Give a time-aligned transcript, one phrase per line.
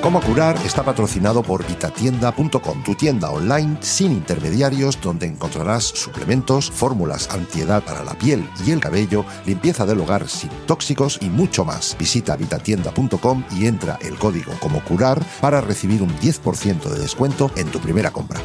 [0.00, 7.28] Cómo curar está patrocinado por vitatienda.com, tu tienda online sin intermediarios donde encontrarás suplementos, fórmulas
[7.30, 11.96] antiedad para la piel y el cabello, limpieza del hogar sin tóxicos y mucho más.
[11.98, 17.66] Visita vitatienda.com y entra el código como curar para recibir un 10% de descuento en
[17.66, 18.40] tu primera compra.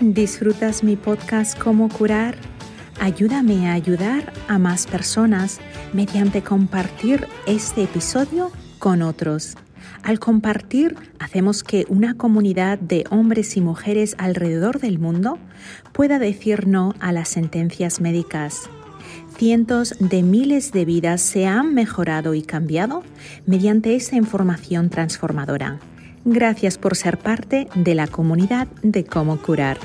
[0.00, 2.36] ¿Disfrutas mi podcast Cómo curar?
[3.00, 5.60] Ayúdame a ayudar a más personas
[5.92, 9.56] mediante compartir este episodio con otros.
[10.02, 15.38] Al compartir, hacemos que una comunidad de hombres y mujeres alrededor del mundo
[15.92, 18.70] pueda decir no a las sentencias médicas.
[19.36, 23.02] Cientos de miles de vidas se han mejorado y cambiado
[23.46, 25.78] mediante esa información transformadora.
[26.24, 29.78] Gracias por ser parte de la comunidad de cómo curar.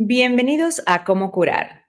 [0.00, 1.88] Bienvenidos a Cómo curar.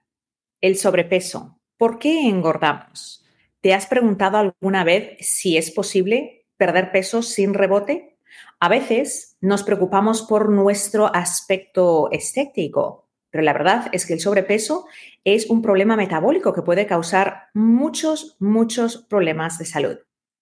[0.60, 1.60] El sobrepeso.
[1.76, 3.24] ¿Por qué engordamos?
[3.60, 8.18] ¿Te has preguntado alguna vez si es posible perder peso sin rebote?
[8.58, 14.86] A veces nos preocupamos por nuestro aspecto estético, pero la verdad es que el sobrepeso
[15.22, 19.98] es un problema metabólico que puede causar muchos, muchos problemas de salud.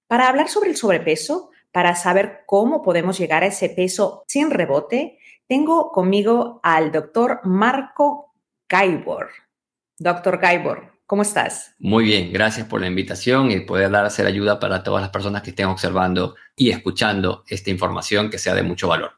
[0.06, 5.18] Para hablar sobre el sobrepeso, para saber cómo podemos llegar a ese peso sin rebote,
[5.48, 8.34] tengo conmigo al doctor Marco
[8.68, 9.30] Gaibor.
[9.98, 11.74] Doctor Gaibor, ¿cómo estás?
[11.78, 15.42] Muy bien, gracias por la invitación y poder dar hacer ayuda para todas las personas
[15.42, 19.12] que estén observando y escuchando esta información que sea de mucho valor.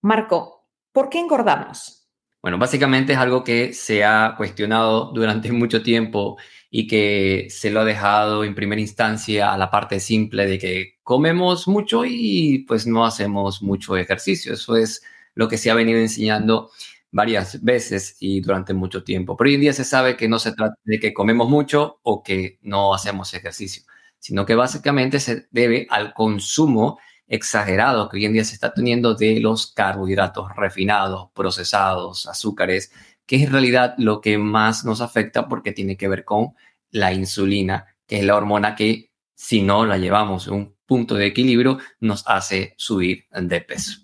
[0.00, 2.08] Marco, ¿por qué engordamos?
[2.40, 6.38] Bueno, básicamente es algo que se ha cuestionado durante mucho tiempo
[6.70, 10.94] y que se lo ha dejado en primera instancia a la parte simple de que
[11.02, 14.54] comemos mucho y pues no hacemos mucho ejercicio.
[14.54, 15.02] Eso es
[15.34, 16.70] lo que se ha venido enseñando
[17.10, 19.36] varias veces y durante mucho tiempo.
[19.36, 22.22] Pero hoy en día se sabe que no se trata de que comemos mucho o
[22.22, 23.84] que no hacemos ejercicio,
[24.18, 29.14] sino que básicamente se debe al consumo exagerado que hoy en día se está teniendo
[29.14, 32.92] de los carbohidratos refinados, procesados, azúcares,
[33.26, 36.54] que es en realidad lo que más nos afecta porque tiene que ver con
[36.90, 41.26] la insulina, que es la hormona que si no la llevamos a un punto de
[41.26, 44.03] equilibrio nos hace subir de peso.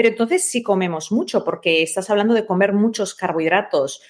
[0.00, 4.00] Pero entonces si comemos mucho, porque estás hablando de comer muchos carbohidratos,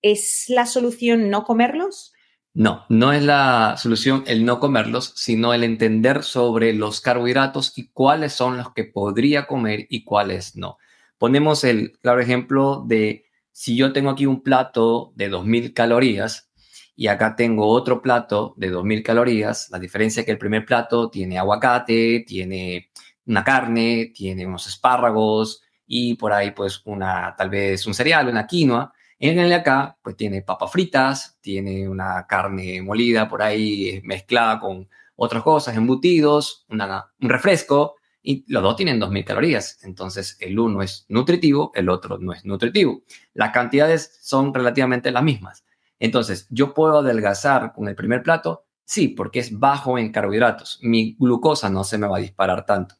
[0.00, 2.12] ¿es la solución no comerlos?
[2.52, 7.88] No, no es la solución el no comerlos, sino el entender sobre los carbohidratos y
[7.88, 10.78] cuáles son los que podría comer y cuáles no.
[11.18, 16.52] Ponemos el claro ejemplo de si yo tengo aquí un plato de 2.000 calorías
[16.94, 21.10] y acá tengo otro plato de 2.000 calorías, la diferencia es que el primer plato
[21.10, 22.92] tiene aguacate, tiene
[23.26, 28.46] una carne, tiene unos espárragos y por ahí pues una, tal vez un cereal, una
[28.46, 28.92] quinoa.
[29.18, 34.60] En el de acá pues tiene papas fritas, tiene una carne molida por ahí mezclada
[34.60, 39.78] con otras cosas, embutidos, un refresco y los dos tienen 2.000 calorías.
[39.82, 43.02] Entonces el uno es nutritivo, el otro no es nutritivo.
[43.34, 45.64] Las cantidades son relativamente las mismas.
[45.98, 50.78] Entonces yo puedo adelgazar con el primer plato, sí, porque es bajo en carbohidratos.
[50.82, 52.96] Mi glucosa no se me va a disparar tanto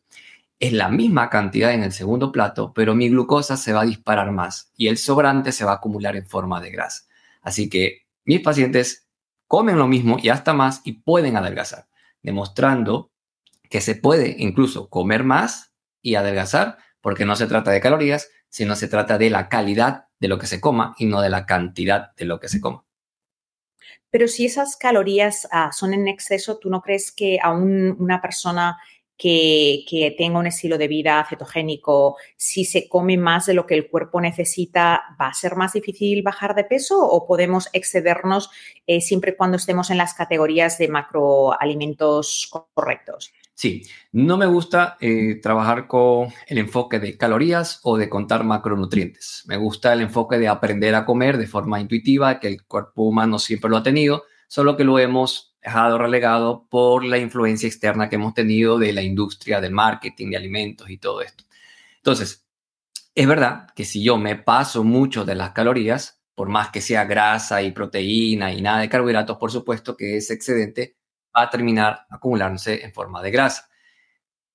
[0.64, 4.30] es la misma cantidad en el segundo plato, pero mi glucosa se va a disparar
[4.32, 7.02] más y el sobrante se va a acumular en forma de grasa.
[7.42, 9.06] Así que mis pacientes
[9.46, 11.88] comen lo mismo y hasta más y pueden adelgazar,
[12.22, 13.10] demostrando
[13.68, 18.76] que se puede incluso comer más y adelgazar porque no se trata de calorías, sino
[18.76, 22.14] se trata de la calidad de lo que se coma y no de la cantidad
[22.14, 22.84] de lo que se coma.
[24.14, 28.78] Pero si esas calorías ah, son en exceso, ¿tú no crees que a una persona
[29.18, 33.88] que, tenga un estilo de vida cetogénico, si se come más de lo que el
[33.88, 38.50] cuerpo necesita, ¿va a ser más difícil bajar de peso o podemos excedernos
[38.86, 43.32] eh, siempre cuando estemos en las categorías de macroalimentos correctos?
[43.56, 49.44] Sí, no me gusta eh, trabajar con el enfoque de calorías o de contar macronutrientes.
[49.46, 53.38] Me gusta el enfoque de aprender a comer de forma intuitiva, que el cuerpo humano
[53.38, 58.16] siempre lo ha tenido, solo que lo hemos dejado relegado por la influencia externa que
[58.16, 61.44] hemos tenido de la industria del marketing de alimentos y todo esto.
[61.96, 62.44] Entonces,
[63.14, 67.04] es verdad que si yo me paso mucho de las calorías, por más que sea
[67.04, 70.96] grasa y proteína y nada de carbohidratos, por supuesto que ese excedente
[71.36, 73.68] va a terminar acumulándose en forma de grasa.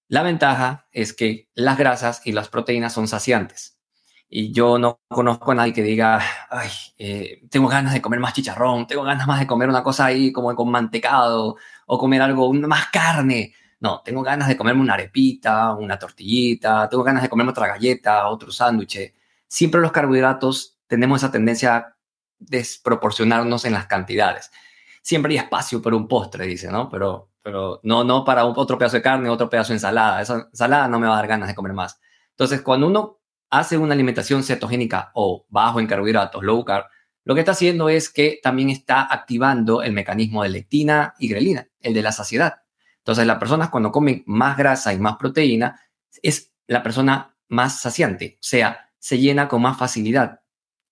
[0.07, 3.79] La ventaja es que las grasas y las proteínas son saciantes.
[4.27, 8.33] Y yo no conozco a nadie que diga, ay, eh, tengo ganas de comer más
[8.33, 12.53] chicharrón, tengo ganas más de comer una cosa ahí como con mantecado o comer algo,
[12.53, 13.53] más carne.
[13.79, 18.27] No, tengo ganas de comerme una arepita, una tortillita, tengo ganas de comerme otra galleta,
[18.27, 19.13] otro sándwich.
[19.47, 21.95] Siempre los carbohidratos tenemos esa tendencia a
[22.39, 24.51] desproporcionarnos en las cantidades.
[25.01, 26.89] Siempre hay espacio para un postre, dice, ¿no?
[26.89, 30.21] Pero, pero no, no para otro pedazo de carne, otro pedazo de ensalada.
[30.21, 31.99] Esa ensalada no me va a dar ganas de comer más.
[32.31, 33.19] Entonces, cuando uno
[33.49, 36.85] hace una alimentación cetogénica o bajo en carbohidratos, low carb,
[37.23, 41.67] lo que está haciendo es que también está activando el mecanismo de lectina y grelina,
[41.79, 42.61] el de la saciedad.
[42.99, 45.79] Entonces, las personas cuando comen más grasa y más proteína,
[46.21, 50.38] es la persona más saciante, o sea, se llena con más facilidad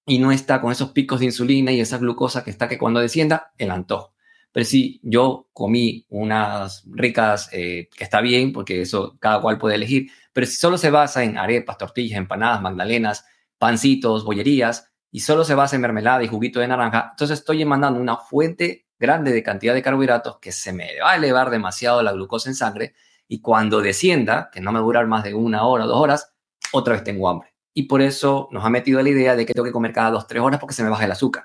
[0.08, 3.02] y no está con esos picos de insulina y esa glucosa que está que cuando
[3.02, 4.16] descienda, el antojo.
[4.54, 9.76] Pero si yo comí unas ricas, eh, que está bien, porque eso cada cual puede
[9.76, 13.26] elegir, pero si solo se basa en arepas, tortillas, empanadas, magdalenas,
[13.58, 18.00] pancitos, bollerías, y solo se basa en mermelada y juguito de naranja, entonces estoy mandando
[18.00, 22.14] una fuente grande de cantidad de carbohidratos que se me va a elevar demasiado la
[22.14, 22.94] glucosa en sangre
[23.28, 25.98] y cuando descienda, que no me va a durar más de una hora o dos
[25.98, 26.34] horas,
[26.72, 27.57] otra vez tengo hambre.
[27.78, 30.26] Y por eso nos ha metido la idea de que tengo que comer cada dos,
[30.26, 31.44] tres horas porque se me baja el azúcar.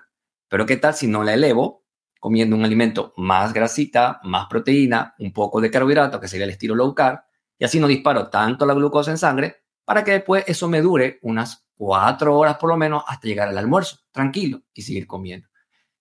[0.48, 1.84] Pero ¿qué tal si no la elevo
[2.18, 6.74] comiendo un alimento más grasita, más proteína, un poco de carbohidrato, que sería el estilo
[6.74, 7.20] low carb,
[7.58, 11.18] y así no disparo tanto la glucosa en sangre para que después eso me dure
[11.20, 15.48] unas cuatro horas por lo menos hasta llegar al almuerzo, tranquilo, y seguir comiendo.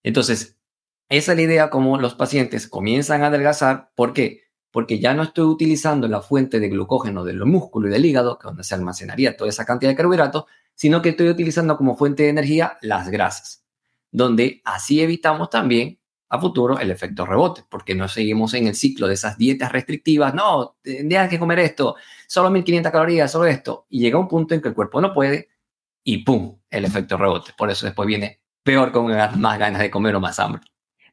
[0.01, 0.57] Entonces,
[1.09, 3.91] esa es la idea como los pacientes comienzan a adelgazar.
[3.95, 4.43] ¿Por qué?
[4.71, 8.47] Porque ya no estoy utilizando la fuente de glucógeno del músculo y del hígado, que
[8.47, 10.45] es donde se almacenaría toda esa cantidad de carbohidratos,
[10.75, 13.65] sino que estoy utilizando como fuente de energía las grasas,
[14.11, 19.07] donde así evitamos también a futuro el efecto rebote, porque no seguimos en el ciclo
[19.07, 23.99] de esas dietas restrictivas, no, tendrías que comer esto, solo 1500 calorías, solo esto, y
[23.99, 25.49] llega un punto en que el cuerpo no puede
[26.03, 26.57] y ¡pum!
[26.69, 27.51] el efecto rebote.
[27.57, 30.70] Por eso después viene peor con más ganas de comer o más hambre.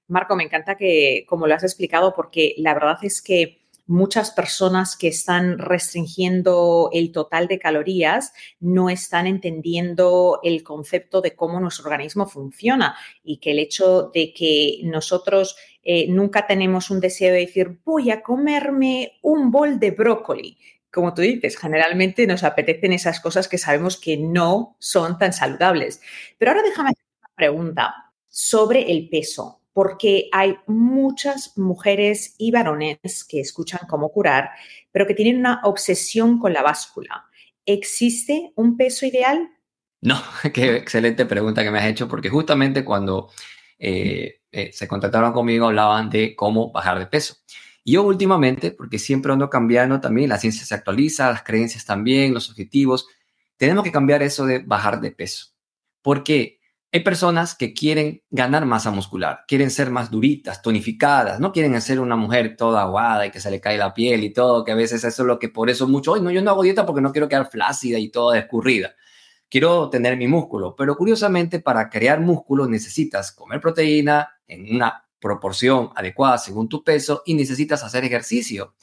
[0.09, 3.59] Marco, me encanta que, como lo has explicado, porque la verdad es que
[3.89, 11.35] muchas personas que están restringiendo el total de calorías no están entendiendo el concepto de
[11.35, 17.01] cómo nuestro organismo funciona y que el hecho de que nosotros eh, nunca tenemos un
[17.01, 20.59] deseo de decir voy a comerme un bol de brócoli.
[20.93, 26.01] Como tú dices, generalmente nos apetecen esas cosas que sabemos que no son tan saludables.
[26.39, 27.95] Pero ahora déjame hacer una pregunta
[28.29, 34.51] sobre el peso porque hay muchas mujeres y varones que escuchan cómo curar,
[34.91, 37.27] pero que tienen una obsesión con la báscula.
[37.65, 39.49] ¿Existe un peso ideal?
[40.01, 40.21] No,
[40.53, 43.31] qué excelente pregunta que me has hecho, porque justamente cuando
[43.79, 47.37] eh, eh, se contactaron conmigo hablaban de cómo bajar de peso.
[47.85, 52.35] Y yo últimamente, porque siempre ando cambiando también, la ciencia se actualiza, las creencias también,
[52.35, 53.07] los objetivos,
[53.57, 55.53] tenemos que cambiar eso de bajar de peso.
[56.03, 56.58] ¿Por qué?
[56.91, 62.01] Hay personas que quieren ganar masa muscular, quieren ser más duritas, tonificadas, no quieren ser
[62.01, 64.75] una mujer toda aguada y que se le cae la piel y todo, que a
[64.75, 67.03] veces eso es lo que por eso mucho, hoy no, yo no hago dieta porque
[67.03, 68.95] no quiero quedar flácida y toda escurrida.
[69.51, 75.91] Quiero tener mi músculo, pero curiosamente para crear músculo necesitas comer proteína en una proporción
[75.95, 78.75] adecuada según tu peso y necesitas hacer ejercicio.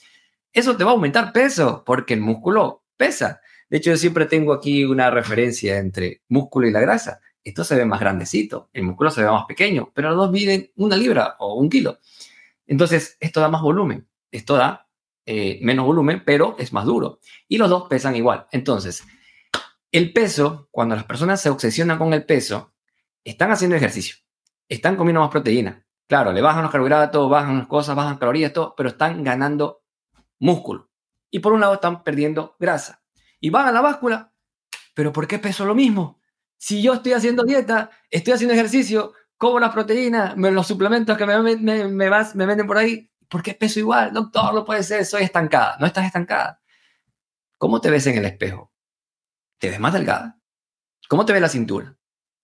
[0.54, 3.42] Eso te va a aumentar peso porque el músculo pesa.
[3.68, 7.76] De hecho, yo siempre tengo aquí una referencia entre músculo y la grasa esto se
[7.76, 11.36] ve más grandecito, el músculo se ve más pequeño, pero los dos miden una libra
[11.40, 12.00] o un kilo.
[12.66, 14.90] Entonces, esto da más volumen, esto da
[15.28, 17.20] eh, menos volumen, pero es más duro.
[17.48, 18.48] Y los dos pesan igual.
[18.52, 19.06] Entonces,
[19.92, 22.74] el peso, cuando las personas se obsesionan con el peso,
[23.24, 24.16] están haciendo ejercicio,
[24.68, 25.86] están comiendo más proteína.
[26.08, 29.84] Claro, le bajan los carbohidratos, bajan las cosas, bajan calorías, todo, pero están ganando
[30.40, 30.90] músculo.
[31.30, 33.04] Y por un lado están perdiendo grasa.
[33.40, 34.34] Y van a la báscula,
[34.96, 36.20] pero ¿por qué peso lo mismo?
[36.58, 41.38] Si yo estoy haciendo dieta, estoy haciendo ejercicio, como las proteínas, los suplementos que me,
[41.42, 44.14] me, me, me venden por ahí, ¿por qué peso igual?
[44.14, 45.78] Doctor, no puede ser, soy estancada.
[45.80, 46.62] No estás estancada.
[47.58, 48.72] ¿Cómo te ves en el espejo?
[49.60, 50.40] ¿Te ves más delgada?
[51.10, 51.98] ¿Cómo te ve la cintura?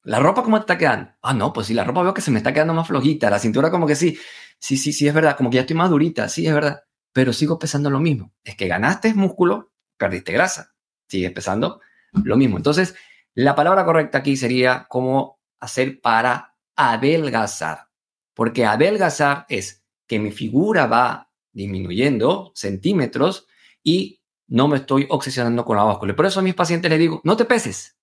[0.04, 1.12] ¿La ropa cómo te está quedando?
[1.22, 3.30] Ah, no, pues sí, la ropa veo que se me está quedando más flojita.
[3.30, 4.18] La cintura como que sí.
[4.60, 5.38] Sí, sí, sí, es verdad.
[5.38, 6.30] Como que ya estoy más durita.
[6.30, 6.84] Sí, es verdad.
[7.14, 8.34] Pero sigo pesando lo mismo.
[8.44, 10.74] Es que ganaste músculo, perdiste grasa.
[11.08, 11.82] Sigues pesando
[12.24, 12.58] lo mismo.
[12.58, 12.96] Entonces,
[13.34, 17.88] la palabra correcta aquí sería cómo hacer para adelgazar,
[18.34, 23.48] porque adelgazar es que mi figura va disminuyendo centímetros
[23.84, 26.16] y no me estoy obsesionando con la báscula.
[26.16, 27.98] Por eso a mis pacientes les digo, no te peses,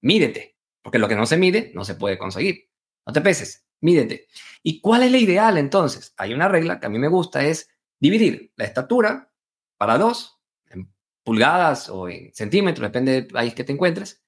[0.00, 2.70] mídete, porque lo que no se mide no se puede conseguir.
[3.06, 4.28] No te peses, mídete.
[4.62, 6.14] ¿Y cuál es la ideal entonces?
[6.18, 9.32] Hay una regla que a mí me gusta, es dividir la estatura
[9.76, 10.38] para dos,
[11.24, 14.22] pulgadas o en centímetros, depende del país que te encuentres.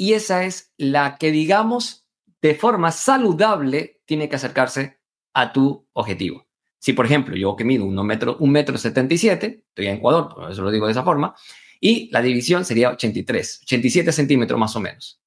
[0.00, 2.06] Y esa es la que, digamos,
[2.40, 4.98] de forma saludable tiene que acercarse
[5.34, 6.46] a tu objetivo.
[6.78, 10.50] Si, por ejemplo, yo que mido un metro, un metro 77, estoy en Ecuador, por
[10.50, 11.34] eso lo digo de esa forma,
[11.78, 15.20] y la división sería 83, 87 centímetros más o menos.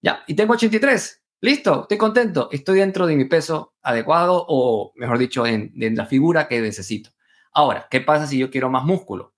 [0.00, 1.22] Ya, y tengo 83.
[1.42, 6.48] Listo, estoy contento, estoy dentro de mi peso adecuado o, mejor dicho, en, la figura
[6.48, 7.10] que necesito.
[7.52, 9.34] Ahora, ¿qué pasa si yo quiero más músculo?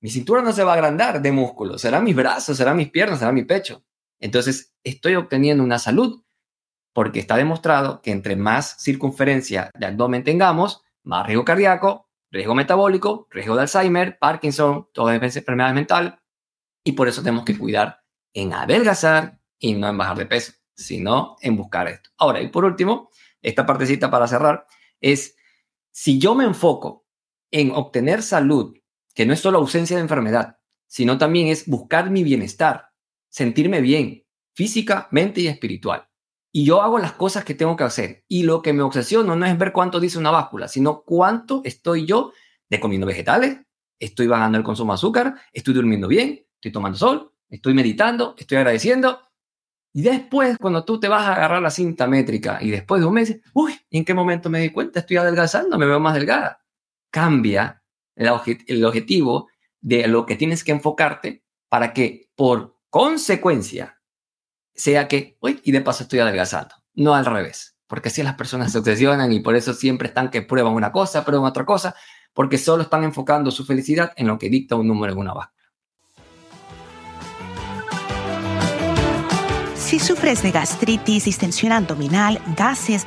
[0.00, 3.18] Mi cintura no se va a agrandar de músculo, serán mis brazos, serán mis piernas,
[3.18, 3.84] será mi pecho.
[4.22, 6.22] Entonces, estoy obteniendo una salud
[6.92, 13.26] porque está demostrado que entre más circunferencia de abdomen tengamos, más riesgo cardíaco, riesgo metabólico,
[13.30, 16.20] riesgo de Alzheimer, Parkinson, toda enfermedad mental.
[16.84, 21.36] Y por eso tenemos que cuidar en adelgazar y no en bajar de peso, sino
[21.40, 22.10] en buscar esto.
[22.16, 23.10] Ahora, y por último,
[23.40, 24.66] esta partecita para cerrar
[25.00, 25.36] es,
[25.90, 27.06] si yo me enfoco
[27.50, 28.78] en obtener salud,
[29.14, 32.91] que no es solo ausencia de enfermedad, sino también es buscar mi bienestar,
[33.32, 34.24] sentirme bien,
[34.54, 36.06] física, mente y espiritual
[36.52, 38.24] y yo hago las cosas que tengo que hacer.
[38.28, 42.06] Y lo que me obsesiona no es ver cuánto dice una báscula, sino cuánto estoy
[42.06, 42.32] yo
[42.68, 43.58] de comiendo vegetales,
[43.98, 48.58] estoy bajando el consumo de azúcar, estoy durmiendo bien, estoy tomando sol, estoy meditando, estoy
[48.58, 49.20] agradeciendo.
[49.94, 53.14] Y después, cuando tú te vas a agarrar la cinta métrica y después de un
[53.14, 55.00] mes, uy, ¿en qué momento me di cuenta?
[55.00, 56.62] Estoy adelgazando, me veo más delgada.
[57.10, 57.82] Cambia
[58.14, 59.48] el objetivo
[59.80, 63.98] de lo que tienes que enfocarte para que por consecuencia
[64.74, 68.70] sea que, uy, y de paso estoy adelgazando, no al revés, porque así las personas
[68.70, 71.94] se obsesionan y por eso siempre están que prueban una cosa, prueban otra cosa,
[72.34, 75.72] porque solo están enfocando su felicidad en lo que dicta un número en una báscula.
[79.74, 83.06] Si sufres de gastritis, distensión abdominal, gases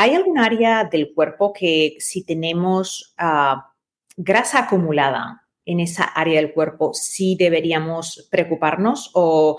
[0.00, 3.74] ¿Hay algún área del cuerpo que si tenemos ah,
[4.16, 9.58] grasa acumulada en esa área del cuerpo, sí deberíamos preocuparnos o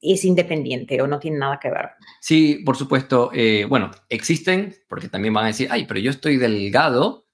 [0.00, 1.90] es independiente o no tiene nada que ver?
[2.22, 3.30] Sí, por supuesto.
[3.34, 7.26] Eh, bueno, existen, porque también van a decir, ay, pero yo estoy delgado,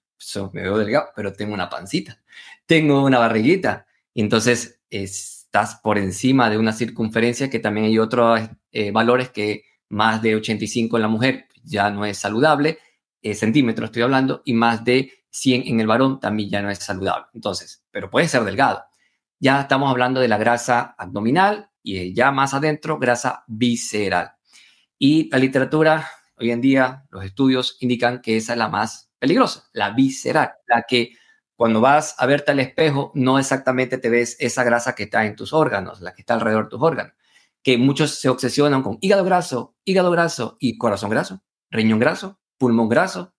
[0.52, 2.24] me veo delgado, pero tengo una pancita,
[2.66, 3.86] tengo una barriguita.
[4.16, 8.40] Entonces estás por encima de una circunferencia que también hay otros
[8.72, 12.78] eh, valores que más de 85 en la mujer ya no es saludable,
[13.22, 16.78] eh, centímetros estoy hablando, y más de 100 en el varón también ya no es
[16.78, 17.26] saludable.
[17.34, 18.84] Entonces, pero puede ser delgado.
[19.40, 24.32] Ya estamos hablando de la grasa abdominal y ya más adentro, grasa visceral.
[24.98, 29.68] Y la literatura, hoy en día, los estudios indican que esa es la más peligrosa,
[29.72, 31.16] la visceral, la que
[31.56, 35.36] cuando vas a verte al espejo no exactamente te ves esa grasa que está en
[35.36, 37.14] tus órganos, la que está alrededor de tus órganos,
[37.62, 41.42] que muchos se obsesionan con hígado graso, hígado graso y corazón graso
[41.72, 43.34] riñón graso, pulmón graso,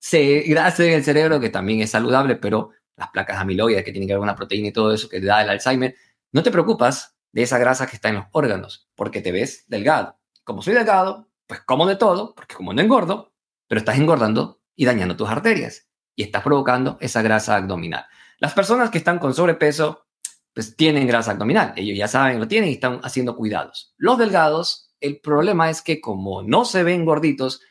[0.00, 4.08] se, grasa en el cerebro, que también es saludable, pero las placas amiloides que tienen
[4.08, 5.94] que ver con la proteína y todo eso que da el Alzheimer,
[6.32, 10.18] no te preocupas de esa grasa que está en los órganos, porque te ves delgado.
[10.44, 13.32] Como soy delgado, pues como de todo, porque como no engordo,
[13.66, 18.06] pero estás engordando y dañando tus arterias y estás provocando esa grasa abdominal.
[18.38, 20.06] Las personas que están con sobrepeso,
[20.52, 21.72] pues tienen grasa abdominal.
[21.76, 23.94] Ellos ya saben, lo tienen y están haciendo cuidados.
[23.96, 27.62] Los delgados, el problema es que como no se ven gorditos,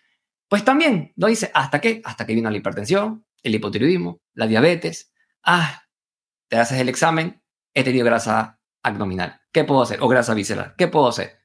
[0.53, 2.00] pues también lo dice, ¿hasta qué?
[2.05, 5.12] Hasta que vino la hipertensión, el hipotiroidismo, la diabetes.
[5.41, 5.81] Ah,
[6.48, 7.41] te haces el examen,
[7.74, 9.41] he tenido grasa abdominal.
[9.51, 9.98] ¿Qué puedo hacer?
[10.03, 10.75] O grasa visceral.
[10.77, 11.39] ¿Qué puedo hacer?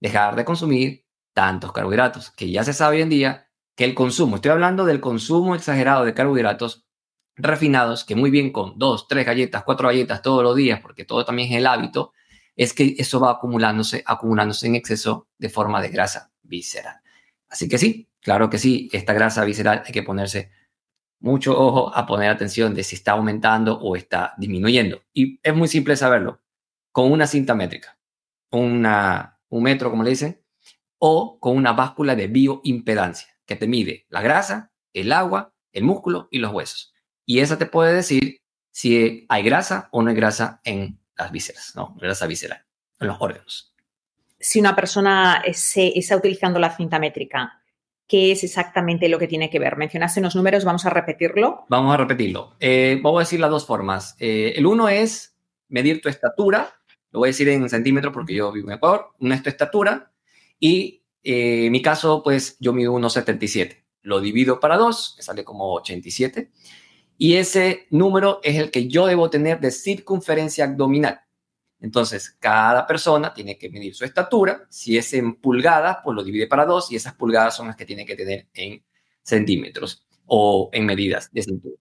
[0.00, 4.34] Dejar de consumir tantos carbohidratos, que ya se sabe hoy en día que el consumo,
[4.34, 6.84] estoy hablando del consumo exagerado de carbohidratos
[7.36, 11.24] refinados, que muy bien con dos, tres galletas, cuatro galletas todos los días, porque todo
[11.24, 12.12] también es el hábito,
[12.56, 16.96] es que eso va acumulándose, acumulándose en exceso de forma de grasa visceral.
[17.48, 20.50] Así que sí, Claro que sí, esta grasa visceral hay que ponerse
[21.18, 25.00] mucho ojo a poner atención de si está aumentando o está disminuyendo.
[25.14, 26.42] Y es muy simple saberlo
[26.92, 27.98] con una cinta métrica,
[28.50, 28.82] un
[29.50, 30.44] metro, como le dicen,
[30.98, 36.28] o con una báscula de bioimpedancia que te mide la grasa, el agua, el músculo
[36.30, 36.92] y los huesos.
[37.24, 41.72] Y esa te puede decir si hay grasa o no hay grasa en las vísceras,
[41.74, 41.94] ¿no?
[41.98, 42.62] Grasa visceral,
[43.00, 43.74] en los órganos.
[44.38, 47.54] Si una persona está utilizando la cinta métrica
[48.08, 49.76] qué es exactamente lo que tiene que ver.
[49.76, 51.66] Mencionaste unos números, vamos a repetirlo.
[51.68, 52.54] Vamos a repetirlo.
[52.58, 54.16] Eh, vamos a decir las dos formas.
[54.18, 55.36] Eh, el uno es
[55.68, 56.78] medir tu estatura
[57.10, 60.12] lo voy a decir en centímetros porque yo vivo en Ecuador, una es tu estatura
[60.60, 63.84] y eh, en mi caso, pues yo mido 1,77.
[64.02, 66.50] Lo divido para 2, me sale como 87.
[67.16, 71.20] Y ese número es el que yo debo tener de circunferencia abdominal.
[71.80, 74.66] Entonces, cada persona tiene que medir su estatura.
[74.68, 77.84] Si es en pulgadas, pues lo divide para 2 y esas pulgadas son las que
[77.84, 78.82] tiene que tener en
[79.22, 81.76] centímetros o en medidas de cintura.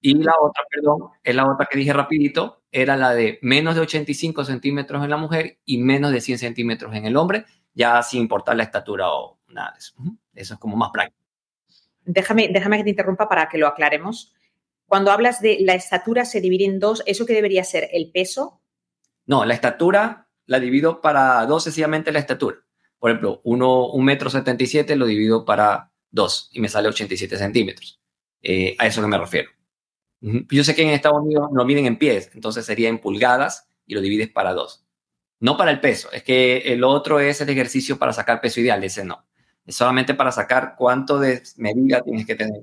[0.00, 3.80] Y la otra, perdón, es la otra que dije rapidito, era la de menos de
[3.80, 8.20] 85 centímetros en la mujer y menos de 100 centímetros en el hombre, ya sin
[8.20, 9.94] importar la estatura o nada eso.
[10.34, 11.18] Eso es como más práctico.
[12.04, 14.32] Déjame, déjame que te interrumpa para que lo aclaremos.
[14.86, 18.60] Cuando hablas de la estatura se divide en dos, ¿eso que debería ser el peso?
[19.26, 22.58] No, la estatura la divido para dos sencillamente la estatura.
[22.98, 26.88] Por ejemplo, uno, un metro setenta y siete lo divido para dos y me sale
[26.88, 28.00] 87 centímetros.
[28.42, 29.50] Eh, a eso que me refiero.
[30.20, 33.94] Yo sé que en Estados Unidos lo miden en pies, entonces sería en pulgadas y
[33.94, 34.84] lo divides para dos.
[35.38, 38.82] No para el peso, es que el otro es el ejercicio para sacar peso ideal,
[38.82, 39.26] ese no.
[39.64, 42.62] Es solamente para sacar cuánto de medida tienes que tener.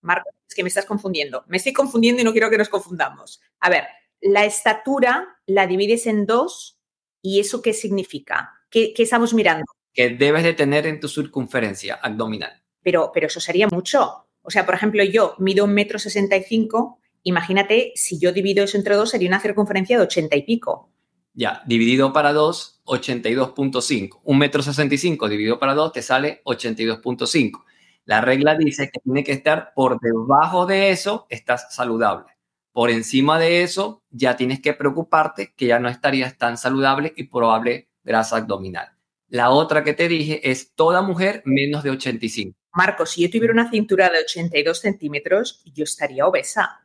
[0.00, 1.44] Marco, es que me estás confundiendo.
[1.48, 3.40] Me estoy confundiendo y no quiero que nos confundamos.
[3.60, 3.84] A ver,
[4.24, 6.78] la estatura la divides en dos
[7.20, 8.54] y ¿eso qué significa?
[8.70, 9.64] ¿Qué, qué estamos mirando?
[9.92, 12.62] Que debes de tener en tu circunferencia abdominal.
[12.82, 14.26] Pero, pero eso sería mucho.
[14.42, 17.00] O sea, por ejemplo, yo mido un metro sesenta y cinco.
[17.22, 20.90] Imagínate, si yo divido eso entre dos, sería una circunferencia de ochenta y pico.
[21.34, 24.20] Ya, dividido para 2, 82.5.
[24.24, 27.64] Un metro 65 dividido para 2 te sale 82.5.
[28.04, 32.33] La regla dice que tiene que estar por debajo de eso, estás saludable.
[32.74, 37.28] Por encima de eso, ya tienes que preocuparte que ya no estarías tan saludable y
[37.28, 38.88] probable grasa abdominal.
[39.28, 42.58] La otra que te dije es toda mujer menos de 85.
[42.72, 46.84] Marcos, si yo tuviera una cintura de 82 centímetros, yo estaría obesa.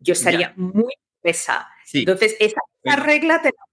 [0.00, 1.68] Yo estaría muy obesa.
[1.92, 2.60] Entonces, esa,
[2.96, 3.64] regla te la,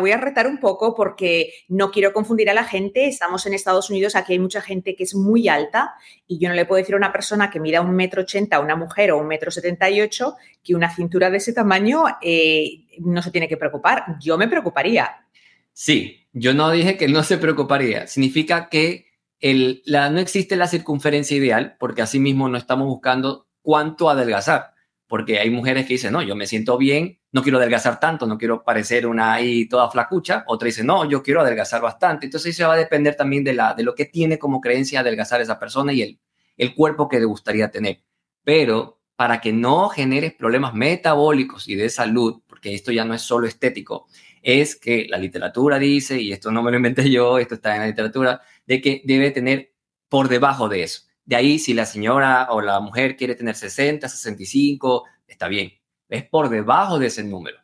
[0.00, 3.06] voy a retar un poco porque no quiero confundir a la gente.
[3.06, 5.94] Estamos en Estados Unidos, aquí hay mucha gente que es muy alta
[6.26, 8.60] y yo no le puedo decir a una persona que mida un metro ochenta, a
[8.60, 12.86] una mujer o un metro setenta y ocho, que una cintura de ese tamaño eh,
[13.00, 14.16] no se tiene que preocupar.
[14.20, 15.26] Yo me preocuparía.
[15.72, 18.06] Sí, yo no dije que no se preocuparía.
[18.06, 19.06] Significa que
[19.40, 24.72] la, no existe la circunferencia ideal porque así mismo no estamos buscando cuánto adelgazar,
[25.08, 28.36] porque hay mujeres que dicen, no, yo me siento bien, no quiero adelgazar tanto, no
[28.36, 32.26] quiero parecer una ahí toda flacucha, otra dice, no, yo quiero adelgazar bastante.
[32.26, 35.40] Entonces eso va a depender también de, la, de lo que tiene como creencia adelgazar
[35.40, 36.20] esa persona y el,
[36.58, 38.02] el cuerpo que le gustaría tener.
[38.44, 43.22] Pero para que no generes problemas metabólicos y de salud, porque esto ya no es
[43.22, 44.06] solo estético,
[44.42, 47.80] es que la literatura dice, y esto no me lo inventé yo, esto está en
[47.80, 49.72] la literatura, de que debe tener
[50.08, 51.07] por debajo de eso.
[51.28, 55.70] De ahí, si la señora o la mujer quiere tener 60, 65, está bien.
[56.08, 57.58] Es por debajo de ese número.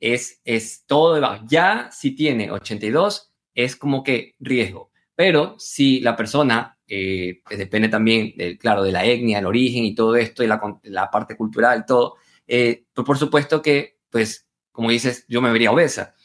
[0.00, 1.44] Es, es todo debajo.
[1.46, 4.90] Ya si tiene 82, es como que riesgo.
[5.14, 9.94] Pero si la persona, eh, depende también, del, claro, de la etnia, el origen y
[9.94, 15.24] todo esto, y la, parte cultural, todo, eh, pues por supuesto que, pues, como dices,
[15.28, 16.16] yo me vería obesa.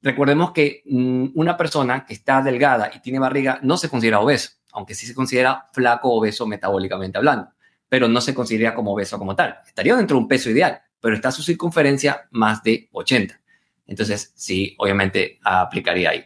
[0.00, 4.50] Recordemos que mm, una persona que está delgada y tiene barriga no se considera obeso,
[4.72, 7.50] aunque sí se considera flaco o obeso metabólicamente hablando,
[7.88, 9.58] pero no se considera como obeso como tal.
[9.66, 13.40] Estaría dentro de un peso ideal, pero está su circunferencia más de 80.
[13.86, 16.24] Entonces, sí, obviamente aplicaría ahí.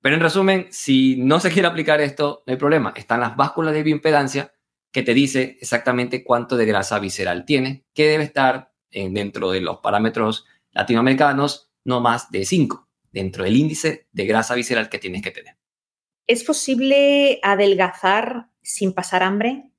[0.00, 2.92] Pero en resumen, si no se quiere aplicar esto, no hay problema.
[2.94, 4.52] Están las básculas de bioimpedancia
[4.92, 9.78] que te dice exactamente cuánto de grasa visceral tiene, que debe estar dentro de los
[9.78, 15.30] parámetros latinoamericanos, no más de 5 dentro del índice de grasa visceral que tienes que
[15.30, 15.55] tener.
[16.26, 19.70] ¿Es posible adelgazar sin pasar hambre?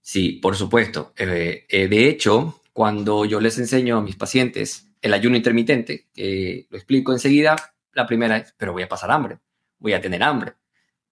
[0.00, 1.12] Sí, por supuesto.
[1.16, 6.66] Eh, eh, de hecho, cuando yo les enseño a mis pacientes el ayuno intermitente, que
[6.70, 7.56] lo explico enseguida,
[7.92, 9.38] la primera es, pero voy a pasar hambre,
[9.78, 10.54] voy a tener hambre,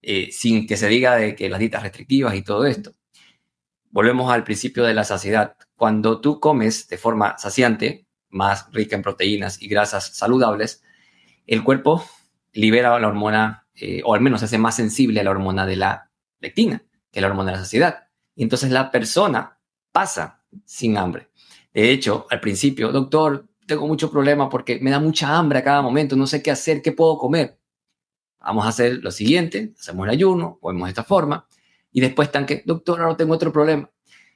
[0.01, 2.95] eh, sin que se diga de que las dietas restrictivas y todo esto.
[3.89, 5.57] Volvemos al principio de la saciedad.
[5.75, 10.83] Cuando tú comes de forma saciante, más rica en proteínas y grasas saludables,
[11.45, 12.05] el cuerpo
[12.53, 16.11] libera la hormona, eh, o al menos hace más sensible a la hormona de la
[16.39, 18.07] lectina, que es la hormona de la saciedad.
[18.35, 19.59] Y entonces la persona
[19.91, 21.29] pasa sin hambre.
[21.73, 25.81] De hecho, al principio, doctor, tengo mucho problema porque me da mucha hambre a cada
[25.81, 27.59] momento, no sé qué hacer, qué puedo comer.
[28.39, 31.47] Vamos a hacer lo siguiente, hacemos el ayuno, comemos de esta forma,
[31.91, 33.91] y después están que, doctor, ahora tengo otro problema.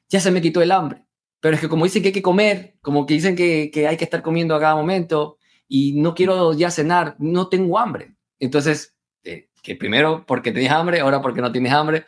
[0.10, 1.06] Ya se me quitó el hambre,
[1.40, 3.98] pero es que como dicen que hay que comer, como que dicen que, que hay
[3.98, 8.16] que estar comiendo a cada momento, y no quiero ya cenar, no tengo hambre.
[8.40, 12.06] Entonces, eh, que primero porque tenías hambre, ahora porque no tienes hambre,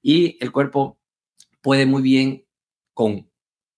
[0.00, 0.98] y el cuerpo
[1.60, 2.44] puede muy bien
[2.94, 3.30] con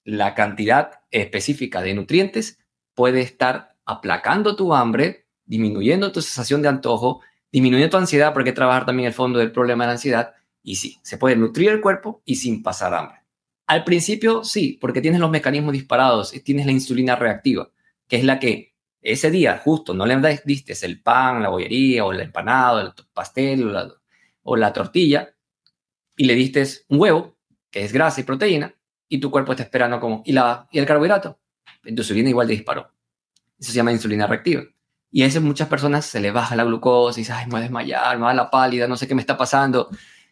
[0.05, 2.59] la cantidad específica de nutrientes,
[2.95, 7.21] puede estar aplacando tu hambre, disminuyendo tu sensación de antojo,
[7.53, 10.35] disminuyendo tu ansiedad, porque trabajar también el fondo del problema de la ansiedad.
[10.63, 13.19] Y sí, se puede nutrir el cuerpo y sin pasar hambre.
[13.67, 17.71] Al principio sí, porque tienes los mecanismos disparados, tienes la insulina reactiva,
[18.09, 18.74] que es la que
[19.05, 23.69] ese día justo no le diste el pan, la bollería o el empanado, el pastel
[23.69, 23.93] o la,
[24.43, 25.35] o la tortilla
[26.17, 27.37] y le diste un huevo,
[27.71, 28.75] que es grasa y proteína,
[29.09, 31.39] y tu cuerpo está esperando como, ¿y, la, y el carbohidrato?
[31.85, 32.93] Entonces viene igual de disparó.
[33.59, 34.63] Eso se llama insulina reactiva.
[35.11, 37.61] Y a veces muchas personas se les baja la glucosa y dicen, ay, me voy
[37.61, 39.91] a desmayar, me va la pálida, no sé qué me está pasando.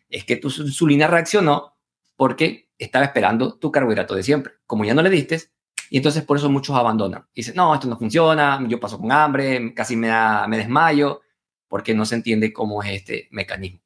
[0.09, 1.77] Es que tu insulina reaccionó
[2.17, 4.55] porque estaba esperando tu carbohidrato de siempre.
[4.67, 5.43] Como ya no le diste,
[5.93, 7.27] y entonces por eso muchos abandonan.
[7.35, 10.09] Dicen, no, esto no funciona, yo paso con hambre, casi me,
[10.49, 11.21] me desmayo,
[11.69, 13.83] porque no se entiende cómo es este mecanismo.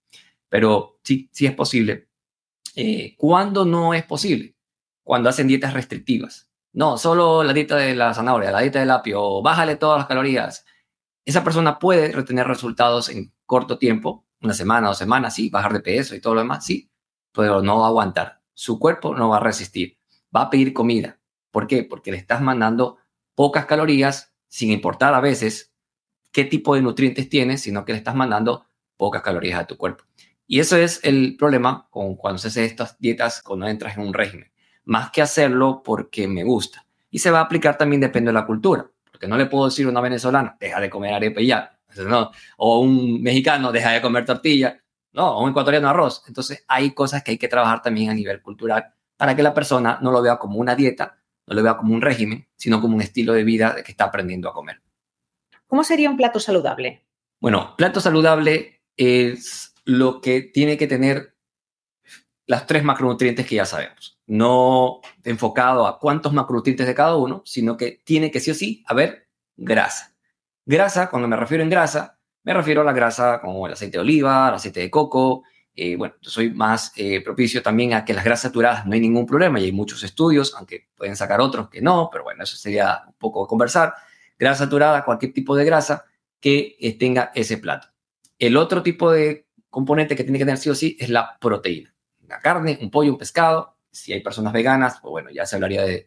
[0.49, 2.07] Pero sí, sí es posible.
[2.77, 4.55] Eh, ¿Cuándo no es posible?
[5.03, 6.49] Cuando hacen dietas restrictivas.
[6.73, 10.65] No, solo la dieta de la zanahoria, la dieta del apio, bájale todas las calorías.
[11.25, 15.81] Esa persona puede retener resultados en corto tiempo, una semana, dos semanas, sí, bajar de
[15.81, 16.89] peso y todo lo demás, sí,
[17.33, 18.43] pero no va a aguantar.
[18.55, 19.99] Su cuerpo no va a resistir,
[20.33, 21.19] va a pedir comida.
[21.57, 21.85] ¿Por qué?
[21.85, 22.99] Porque le estás mandando
[23.35, 25.73] pocas calorías, sin importar a veces
[26.31, 28.67] qué tipo de nutrientes tienes, sino que le estás mandando
[28.99, 30.05] pocas calorías a tu cuerpo.
[30.47, 34.13] Y eso es el problema con cuando se hace estas dietas, cuando entras en un
[34.13, 34.53] régimen
[34.85, 36.85] más que hacerlo porque me gusta.
[37.11, 39.87] Y se va a aplicar también depende de la cultura, porque no le puedo decir
[39.87, 44.03] a una venezolana, deja de comer arepa y ya, no, o un mexicano, deja de
[44.03, 44.79] comer tortilla,
[45.15, 46.23] no, o un ecuatoriano arroz.
[46.29, 49.99] Entonces hay cosas que hay que trabajar también a nivel cultural para que la persona
[50.03, 51.17] no lo vea como una dieta,
[51.47, 54.49] no lo vea como un régimen, sino como un estilo de vida que está aprendiendo
[54.49, 54.83] a comer.
[55.67, 57.05] ¿Cómo sería un plato saludable?
[57.41, 61.37] Bueno, plato saludable es lo que tiene que tener
[62.47, 64.19] las tres macronutrientes que ya sabemos.
[64.27, 68.85] No enfocado a cuántos macronutrientes de cada uno, sino que tiene que sí o sí
[68.87, 70.15] haber grasa.
[70.65, 74.03] Grasa, cuando me refiero en grasa, me refiero a la grasa como el aceite de
[74.03, 75.43] oliva, el aceite de coco.
[75.77, 79.01] Eh, bueno, yo soy más eh, propicio también a que las grasas saturadas no hay
[79.01, 82.57] ningún problema y hay muchos estudios, aunque pueden sacar otros que no, pero bueno, eso
[82.57, 83.95] sería un poco conversar.
[84.39, 86.07] Grasa saturada, cualquier tipo de grasa
[86.41, 87.89] que eh, tenga ese plato.
[88.39, 91.97] El otro tipo de componente que tiene que tener sí o sí es la proteína
[92.27, 93.77] una carne, un pollo, un pescado.
[93.91, 96.07] Si hay personas veganas, pues bueno, ya se hablaría de,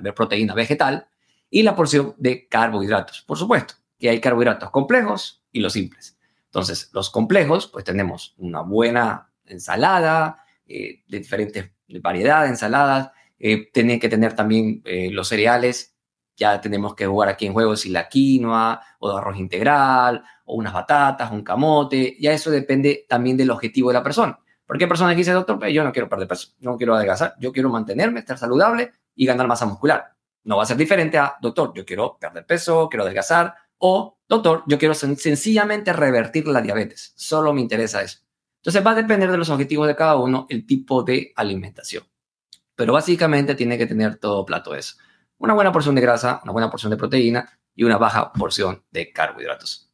[0.00, 1.06] de proteína vegetal.
[1.48, 6.18] Y la porción de carbohidratos, por supuesto, que hay carbohidratos complejos y los simples.
[6.50, 11.70] Entonces, los complejos, pues tenemos una buena ensalada, eh, de diferentes
[12.02, 13.12] variedades de ensaladas.
[13.38, 15.96] Eh, tiene que tener también eh, los cereales.
[16.36, 20.72] Ya tenemos que jugar aquí en juego si la quinoa o arroz integral o unas
[20.72, 22.16] batatas, un camote.
[22.18, 24.38] Ya eso depende también del objetivo de la persona.
[24.66, 27.34] Porque hay personas que dicen, doctor, pues yo no quiero perder peso, no quiero adelgazar,
[27.40, 30.14] yo quiero mantenerme, estar saludable y ganar masa muscular.
[30.44, 34.62] No va a ser diferente a, doctor, yo quiero perder peso, quiero adelgazar, o, doctor,
[34.66, 37.14] yo quiero sencillamente revertir la diabetes.
[37.16, 38.18] Solo me interesa eso.
[38.58, 42.04] Entonces va a depender de los objetivos de cada uno el tipo de alimentación.
[42.76, 44.96] Pero básicamente tiene que tener todo plato eso.
[45.38, 49.10] Una buena porción de grasa, una buena porción de proteína y una baja porción de
[49.12, 49.90] carbohidratos.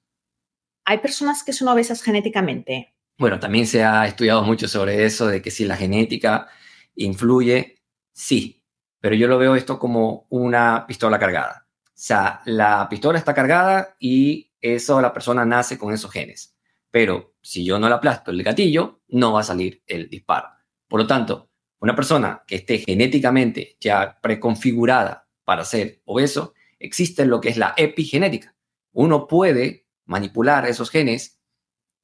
[0.84, 2.92] Hay personas que son obesas genéticamente.
[3.18, 6.48] Bueno, también se ha estudiado mucho sobre eso, de que si la genética
[6.96, 8.64] influye, sí,
[9.00, 11.65] pero yo lo veo esto como una pistola cargada.
[11.98, 16.54] Sea, la pistola está cargada y eso la persona nace con esos genes.
[16.90, 20.48] Pero si yo no le aplasto el gatillo, no va a salir el disparo.
[20.86, 21.48] Por lo tanto,
[21.80, 27.72] una persona que esté genéticamente ya preconfigurada para ser obeso, existe lo que es la
[27.78, 28.54] epigenética.
[28.92, 31.40] Uno puede manipular esos genes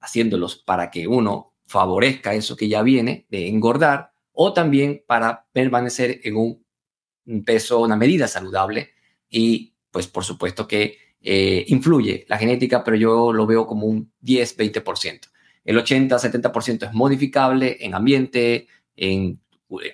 [0.01, 6.21] haciéndolos para que uno favorezca eso que ya viene de engordar o también para permanecer
[6.25, 8.91] en un peso, una medida saludable
[9.29, 14.13] y pues por supuesto que eh, influye la genética, pero yo lo veo como un
[14.23, 15.29] 10-20%.
[15.65, 19.41] El 80-70% es modificable en ambiente, en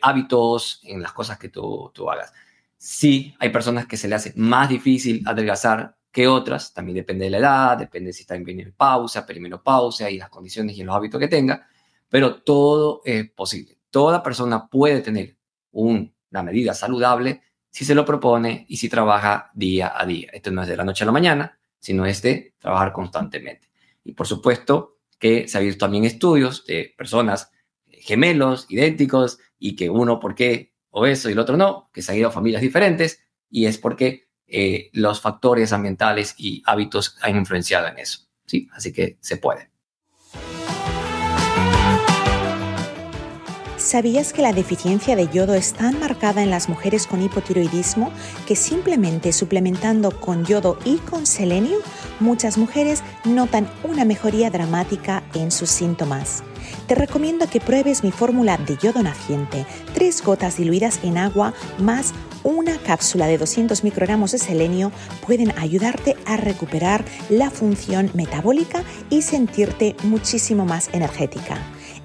[0.01, 2.33] hábitos, en las cosas que tú, hagas.
[2.79, 7.31] Sí, hay personas que se le hace más difícil adelgazar que otras, también depende de
[7.31, 11.29] la edad, depende si está en pausa, perimenopausia y las condiciones y los hábitos que
[11.29, 11.69] tenga,
[12.09, 13.77] pero todo es posible.
[13.91, 15.37] Toda persona puede tener
[15.73, 20.31] una medida saludable si se lo propone y si trabaja día a día.
[20.33, 23.69] Esto no es de la noche a la mañana, sino es de trabajar constantemente.
[24.05, 27.51] Y por supuesto que se ha visto también estudios de personas
[27.87, 32.19] gemelos, idénticos, y que uno por qué obeso y el otro no, que se han
[32.19, 37.89] ido a familias diferentes, y es porque eh, los factores ambientales y hábitos han influenciado
[37.89, 38.21] en eso.
[38.47, 38.69] ¿sí?
[38.73, 39.71] Así que se puede.
[43.89, 48.13] ¿Sabías que la deficiencia de yodo es tan marcada en las mujeres con hipotiroidismo
[48.47, 51.79] que simplemente suplementando con yodo y con selenio,
[52.21, 56.43] muchas mujeres notan una mejoría dramática en sus síntomas?
[56.87, 62.13] Te recomiendo que pruebes mi fórmula de yodo naciente, tres gotas diluidas en agua más
[62.45, 64.93] una cápsula de 200 microgramos de selenio
[65.27, 71.57] pueden ayudarte a recuperar la función metabólica y sentirte muchísimo más energética.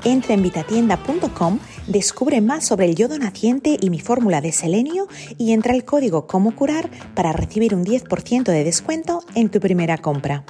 [0.05, 5.53] Entra en vitatienda.com, descubre más sobre el yodo naciente y mi fórmula de selenio y
[5.53, 10.43] entra el código Como Curar para recibir un 10% de descuento en tu primera compra.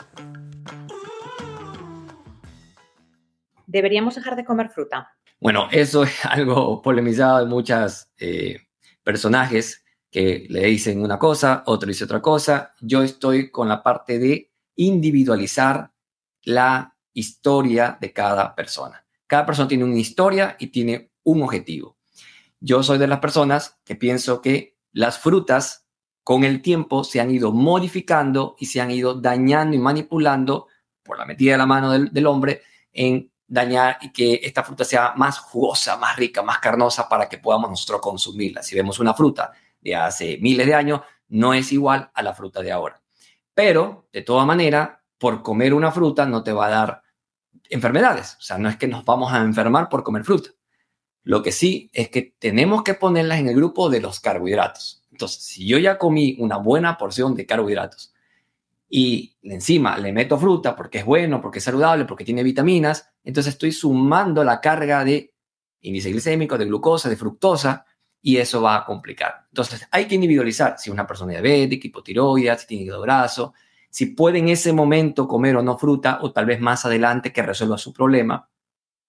[3.68, 5.12] ¿Deberíamos dejar de comer fruta?
[5.40, 8.58] Bueno, eso es algo polemizado de muchos eh,
[9.04, 12.74] personajes que le dicen una cosa, otro dice otra cosa.
[12.82, 15.92] Yo estoy con la parte de individualizar
[16.42, 19.03] la historia de cada persona.
[19.34, 21.98] Cada persona tiene una historia y tiene un objetivo.
[22.60, 25.88] Yo soy de las personas que pienso que las frutas
[26.24, 30.68] con el tiempo se han ido modificando y se han ido dañando y manipulando
[31.02, 35.14] por la metida de la mano del, hombre en dañar y que esta fruta sea
[35.16, 38.62] más jugosa, más rica, más carnosa para que podamos nosotros consumirla.
[38.62, 42.62] Si vemos una fruta de hace miles de años, no es igual a la fruta
[42.62, 43.02] de ahora.
[43.56, 47.03] Pero, de toda manera, por comer una fruta no te va a dar
[47.70, 48.36] enfermedades.
[48.40, 50.50] O sea, no es que nos vamos a enfermar por comer fruta.
[51.24, 55.06] Lo que sí es que tenemos que ponerlas en el grupo de los carbohidratos.
[55.12, 58.14] Entonces, si yo ya comí una buena porción de carbohidratos
[58.90, 63.54] y encima le meto fruta porque es bueno, porque es saludable, porque tiene vitaminas, entonces
[63.54, 65.34] estoy sumando la carga de
[65.82, 67.86] índice glicémico, de glucosa, de fructosa,
[68.22, 69.46] y eso va a complicar.
[69.50, 73.54] Entonces, hay que individualizar si una persona diabética, hipotiroidea, si tiene hígado graso,
[73.94, 77.44] si puede en ese momento comer o no fruta o tal vez más adelante que
[77.44, 78.50] resuelva su problema.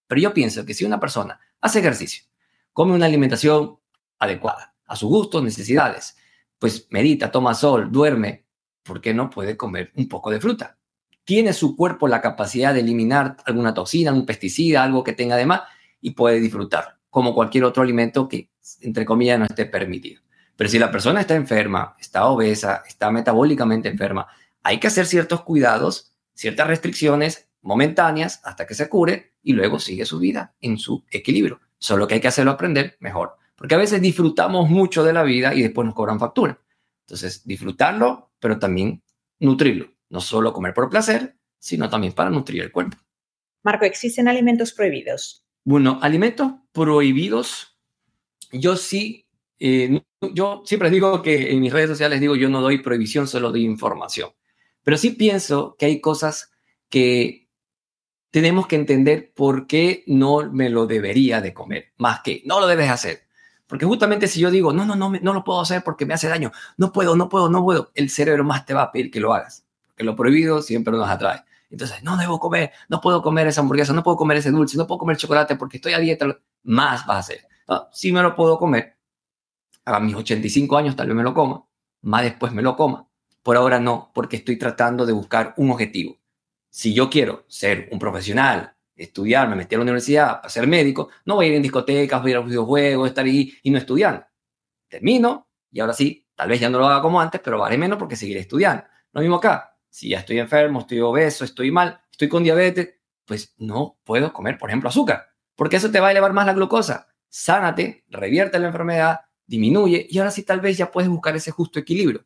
[0.05, 2.25] Pero yo pienso que si una persona hace ejercicio,
[2.71, 3.79] come una alimentación
[4.19, 6.15] adecuada a sus gustos, necesidades,
[6.59, 8.45] pues medita, toma sol, duerme,
[8.83, 10.77] ¿por qué no puede comer un poco de fruta?
[11.23, 15.47] Tiene su cuerpo la capacidad de eliminar alguna toxina, un pesticida, algo que tenga de
[15.47, 15.61] más
[15.99, 20.21] y puede disfrutar, como cualquier otro alimento que, entre comillas, no esté permitido.
[20.55, 24.27] Pero si la persona está enferma, está obesa, está metabólicamente enferma,
[24.65, 30.05] hay que hacer ciertos cuidados, ciertas restricciones momentáneas hasta que se cure y luego sigue
[30.05, 31.61] su vida en su equilibrio.
[31.77, 35.53] Solo que hay que hacerlo aprender mejor, porque a veces disfrutamos mucho de la vida
[35.53, 36.59] y después nos cobran factura.
[37.01, 39.03] Entonces, disfrutarlo, pero también
[39.39, 39.91] nutrirlo.
[40.09, 42.97] No solo comer por placer, sino también para nutrir el cuerpo.
[43.61, 45.45] Marco, ¿existen alimentos prohibidos?
[45.63, 47.77] Bueno, alimentos prohibidos,
[48.51, 49.27] yo sí,
[49.59, 50.01] eh,
[50.33, 53.63] yo siempre digo que en mis redes sociales digo yo no doy prohibición, solo doy
[53.63, 54.31] información.
[54.85, 56.51] Pero sí pienso que hay cosas
[56.89, 57.49] que
[58.29, 62.67] tenemos que entender por qué no me lo debería de comer, más que no lo
[62.67, 63.23] debes hacer.
[63.67, 66.27] Porque justamente si yo digo, no, no, no, no lo puedo hacer porque me hace
[66.27, 69.19] daño, no puedo, no puedo, no puedo, el cerebro más te va a pedir que
[69.19, 69.65] lo hagas.
[69.87, 71.43] Porque lo prohibido siempre nos atrae.
[71.71, 74.85] Entonces, no debo comer, no puedo comer esa hamburguesa, no puedo comer ese dulce, no
[74.85, 76.27] puedo comer chocolate porque estoy a dieta,
[76.63, 77.47] más va a hacer.
[77.67, 78.97] No, me lo puedo comer.
[79.85, 81.65] A mis 85 años tal vez me lo coma,
[82.01, 83.04] más después me lo coma.
[83.45, 86.17] Por ahora no, porque estoy tratando de buscar un objetivo.
[86.67, 91.09] Si yo quiero ser un profesional, estudiar, me metí a la universidad para ser médico,
[91.25, 93.69] no voy a ir en discotecas, voy a ir a los videojuegos, estar ahí y
[93.69, 94.25] no estudiando.
[94.87, 97.99] Termino y ahora sí, tal vez ya no lo haga como antes, pero vale menos
[97.99, 98.83] porque seguiré estudiando.
[99.11, 99.77] Lo mismo acá.
[99.91, 104.57] Si ya estoy enfermo, estoy obeso, estoy mal, estoy con diabetes, pues no puedo comer,
[104.57, 107.09] por ejemplo, azúcar, porque eso te va a elevar más la glucosa.
[107.29, 111.77] Sánate, revierte la enfermedad, disminuye y ahora sí tal vez ya puedes buscar ese justo
[111.77, 112.25] equilibrio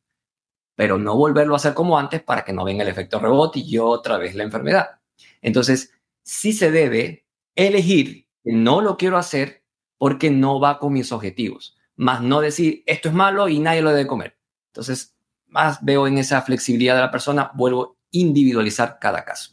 [0.80, 3.78] pero no volverlo a hacer como antes para que no venga el efecto rebote y
[3.80, 5.02] otra vez la enfermedad.
[5.42, 5.92] Entonces,
[6.24, 9.66] sí se debe elegir no lo quiero hacer
[9.98, 13.90] porque no va con mis objetivos, más no decir esto es malo y nadie lo
[13.90, 14.38] debe comer.
[14.68, 19.52] Entonces, más veo en esa flexibilidad de la persona, vuelvo a individualizar cada caso.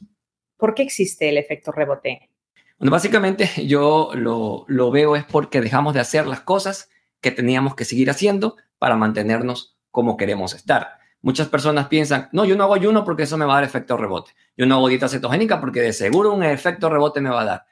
[0.57, 2.31] ¿Por qué existe el efecto rebote?
[2.79, 6.89] Bueno, básicamente yo lo, lo veo es porque dejamos de hacer las cosas
[7.21, 11.05] que teníamos que seguir haciendo para mantenernos como queremos estar.
[11.27, 13.97] Muchas personas piensan, no, yo no hago ayuno porque eso me va a dar efecto
[13.97, 14.31] rebote.
[14.57, 17.67] Yo no hago dieta cetogénica porque de seguro un efecto rebote me va a dar.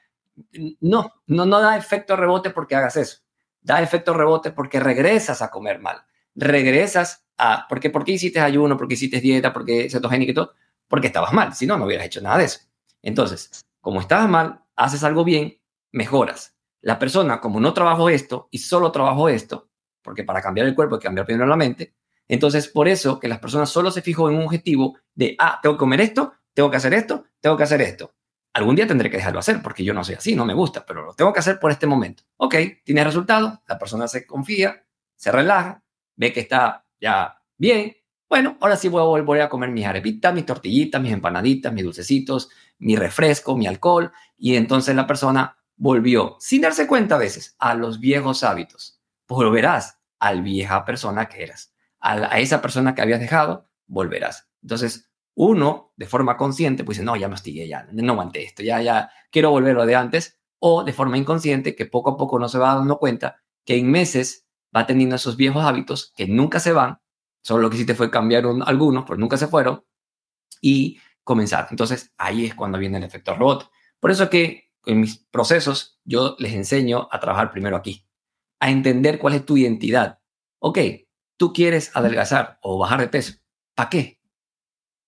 [0.81, 3.19] No, no, no da efecto rebote porque hagas eso.
[3.61, 6.03] Da efecto rebote porque regresas a comer mal.
[6.35, 8.75] Regresas a, porque, ¿por qué hiciste ayuno?
[8.75, 9.53] ¿Por qué hiciste dieta?
[9.53, 10.51] ¿Por qué cetogénica y todo?
[10.89, 11.53] Porque estabas mal.
[11.53, 12.59] Si no, no hubieras hecho nada de eso.
[13.01, 15.57] Entonces, como estabas mal, haces algo bien,
[15.93, 16.57] mejoras.
[16.81, 19.69] La persona, como no trabajo esto y solo trabajo esto,
[20.01, 21.95] porque para cambiar el cuerpo hay que cambiar primero la mente,
[22.27, 25.75] entonces, por eso que las personas solo se fijan en un objetivo de, ah, tengo
[25.75, 28.13] que comer esto, tengo que hacer esto, tengo que hacer esto.
[28.53, 31.05] Algún día tendré que dejarlo hacer porque yo no soy así, no me gusta, pero
[31.05, 32.23] lo tengo que hacer por este momento.
[32.37, 34.85] Ok, tiene resultado, la persona se confía,
[35.15, 35.83] se relaja,
[36.15, 37.95] ve que está ya bien.
[38.29, 41.83] Bueno, ahora sí voy a volver a comer mis arepitas, mis tortillitas, mis empanaditas, mis
[41.83, 44.11] dulcecitos, mi refresco, mi alcohol.
[44.37, 49.01] Y entonces la persona volvió, sin darse cuenta a veces, a los viejos hábitos.
[49.27, 51.74] Volverás al vieja persona que eras.
[52.05, 54.47] A, esa persona que habías dejado, volverás.
[54.61, 58.63] Entonces, uno, de forma consciente, pues dice, no, ya me hostigué, ya no aguanté esto,
[58.63, 60.39] ya, ya quiero volver lo de antes.
[60.59, 63.91] O de forma inconsciente, que poco a poco no se va dando cuenta que en
[63.91, 66.99] meses va teniendo esos viejos hábitos que nunca se van,
[67.41, 69.83] solo lo que hiciste fue cambiar algunos, pero nunca se fueron,
[70.61, 71.67] y comenzar.
[71.71, 73.69] Entonces, ahí es cuando viene el efecto robot.
[73.99, 78.05] Por eso que en mis procesos yo les enseño a trabajar primero aquí,
[78.59, 80.19] a entender cuál es tu identidad.
[80.59, 80.79] Ok,
[81.37, 83.33] tú quieres adelgazar o bajar de peso.
[83.73, 84.21] ¿Para qué?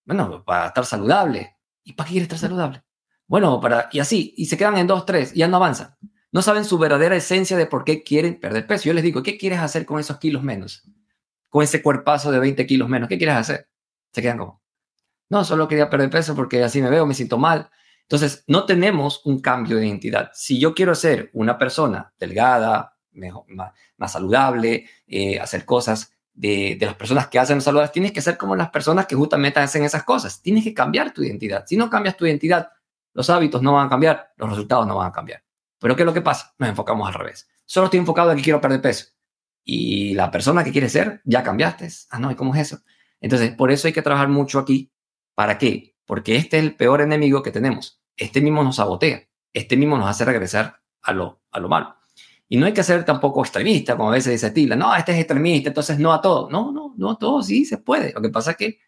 [0.05, 1.57] Bueno, para estar saludable.
[1.83, 2.83] ¿Y para qué quieres estar saludable?
[3.27, 5.95] Bueno, para, y así, y se quedan en dos, tres, y ya no avanzan.
[6.31, 8.85] No saben su verdadera esencia de por qué quieren perder peso.
[8.85, 10.83] Yo les digo, ¿qué quieres hacer con esos kilos menos?
[11.49, 13.69] Con ese cuerpazo de 20 kilos menos, ¿qué quieres hacer?
[14.11, 14.61] Se quedan como,
[15.29, 17.69] no, solo quería perder peso porque así me veo, me siento mal.
[18.03, 20.29] Entonces, no tenemos un cambio de identidad.
[20.33, 22.97] Si yo quiero ser una persona delgada,
[23.97, 28.55] más, saludable, eh, hacer cosas de, las personas que hacen saludables, tienes que ser como
[28.55, 30.41] las personas que justamente hacen esas cosas.
[30.41, 31.65] Tienes que cambiar tu identidad.
[31.65, 32.69] Si no cambias tu identidad,
[33.13, 35.43] los hábitos no van a cambiar, los resultados no van a cambiar.
[35.79, 36.53] Pero ¿qué es lo que pasa?
[36.59, 37.49] Nos enfocamos al revés.
[37.65, 39.07] Solo estoy enfocado en que quiero perder peso.
[39.63, 41.89] Y la persona que quieres ser, ya cambiaste.
[42.11, 42.83] Ah, no, ¿y cómo es eso?
[43.19, 44.91] Entonces, por eso hay que trabajar mucho aquí.
[45.33, 45.95] ¿Para qué?
[46.05, 47.99] Porque este es el peor enemigo que tenemos.
[48.15, 49.27] Este mismo nos sabotea.
[49.53, 51.95] Este mismo nos hace regresar a lo, a lo malo.
[52.49, 55.19] Y no hay que ser tampoco extremista, como a veces dice Tila, no, este es
[55.19, 56.49] extremista, entonces no a todo.
[56.49, 58.13] No, no, no a todo, sí se puede.
[58.13, 58.79] Lo que pasa es que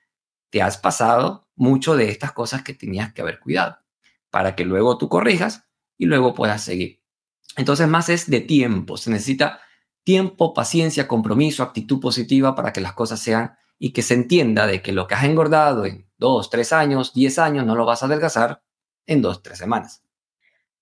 [0.50, 3.78] te has pasado mucho de estas cosas que tenías que haber cuidado
[4.30, 5.66] para que luego tú corrijas
[5.98, 7.02] y luego puedas seguir.
[7.58, 8.96] Entonces, más es de tiempo.
[8.96, 9.60] Se necesita
[10.04, 14.82] tiempo, paciencia, compromiso, actitud positiva para que las cosas sean y que se entienda de
[14.82, 18.06] que lo que has engordado en dos, tres años, diez años, no lo vas a
[18.06, 18.64] adelgazar
[19.06, 20.04] en dos, tres semanas.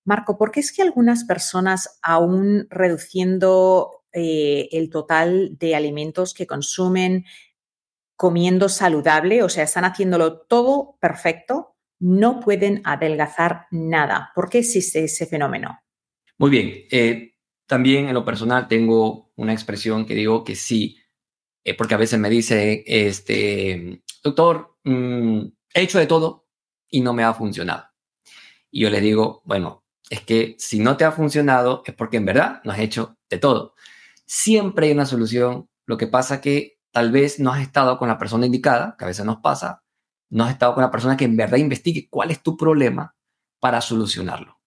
[0.07, 6.47] Marco, ¿por qué es que algunas personas, aún reduciendo eh, el total de alimentos que
[6.47, 7.25] consumen,
[8.15, 14.31] comiendo saludable, o sea, están haciéndolo todo perfecto, no pueden adelgazar nada?
[14.33, 15.77] ¿Por qué existe ese fenómeno?
[16.37, 16.85] Muy bien.
[16.89, 17.33] Eh,
[17.65, 20.97] también en lo personal tengo una expresión que digo que sí,
[21.65, 25.41] eh, porque a veces me dice, este, doctor, mm,
[25.73, 26.47] he hecho de todo
[26.87, 27.87] y no me ha funcionado.
[28.71, 32.25] Y yo les digo, bueno, es que si no te ha funcionado es porque en
[32.25, 33.75] verdad no has hecho de todo.
[34.25, 35.69] Siempre hay una solución.
[35.85, 39.07] Lo que pasa que tal vez no has estado con la persona indicada, que a
[39.07, 39.83] veces nos pasa,
[40.29, 43.15] no has estado con la persona que en verdad investigue cuál es tu problema
[43.59, 44.59] para solucionarlo.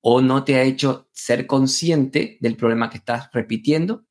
[0.00, 4.04] O no te ha hecho ser consciente del problema que estás repitiendo.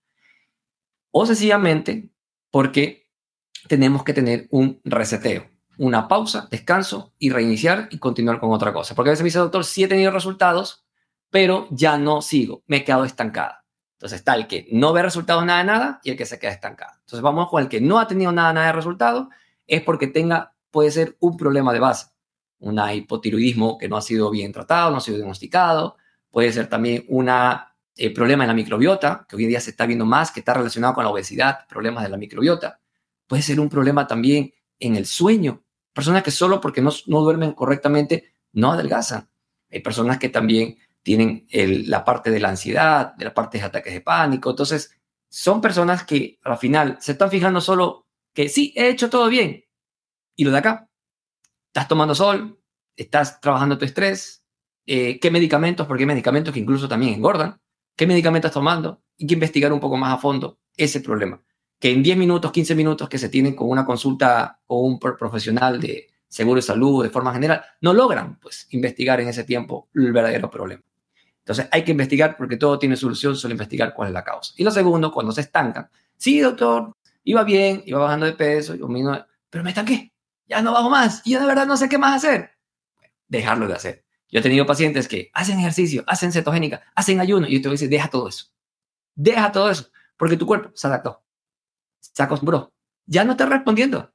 [1.12, 2.12] O sencillamente
[2.52, 3.10] porque
[3.68, 8.96] tenemos que tener un reseteo una pausa, descanso y reiniciar y continuar con otra cosa.
[8.96, 10.86] Porque a veces me dice, doctor, sí he tenido resultados,
[11.30, 13.66] pero ya no sigo, me he quedado estancada.
[13.98, 16.52] Entonces está el que no ve resultados nada de nada y el que se queda
[16.52, 16.94] estancado.
[17.00, 19.28] Entonces vamos con el que no ha tenido nada, nada de resultados,
[19.66, 22.08] es porque tenga, puede ser un problema de base,
[22.60, 25.98] un hipotiroidismo que no ha sido bien tratado, no ha sido diagnosticado,
[26.30, 29.88] puede ser también un eh, problema en la microbiota, que hoy en día se está
[29.88, 32.80] viendo más, que está relacionado con la obesidad, problemas de la microbiota.
[33.26, 35.64] Puede ser un problema también en el sueño,
[35.98, 39.28] Personas que solo porque no, duermen correctamente no adelgazan.
[39.72, 43.92] Hay personas que también tienen la parte de la ansiedad, de la parte de ataques
[43.92, 44.52] de pánico.
[44.52, 44.96] Entonces,
[45.28, 49.66] son personas que al final se están fijando solo que sí, he hecho todo bien.
[50.36, 50.88] Y lo de acá,
[51.66, 52.62] estás tomando sol,
[52.96, 54.44] estás trabajando tu estrés,
[54.86, 57.60] eh, qué medicamentos, porque hay medicamentos que incluso también engordan,
[57.96, 61.44] qué medicamentos estás tomando, y que investigar un poco más a fondo ese problema
[61.80, 65.80] que en 10 minutos, 15 minutos que se tienen con una consulta o un profesional
[65.80, 70.12] de seguro de salud de forma general, no logran pues investigar en ese tiempo el
[70.12, 70.84] verdadero problema.
[71.40, 74.54] Entonces hay que investigar porque todo tiene solución, solo investigar cuál es la causa.
[74.58, 78.76] Y lo segundo, cuando se estancan, sí, doctor, iba bien, iba bajando de peso,
[79.50, 80.12] pero me estanqué,
[80.48, 82.52] ya no bajo más y yo de verdad no sé qué más hacer.
[83.28, 84.04] dejarlo de hacer.
[84.30, 88.10] Yo he tenido pacientes que hacen ejercicio, hacen cetogénica, hacen ayuno y a decir, deja
[88.10, 88.48] todo eso.
[89.16, 91.24] Deja todo eso, porque tu cuerpo se adaptó
[92.00, 92.74] se acostumbró.
[93.06, 94.14] Ya no está respondiendo.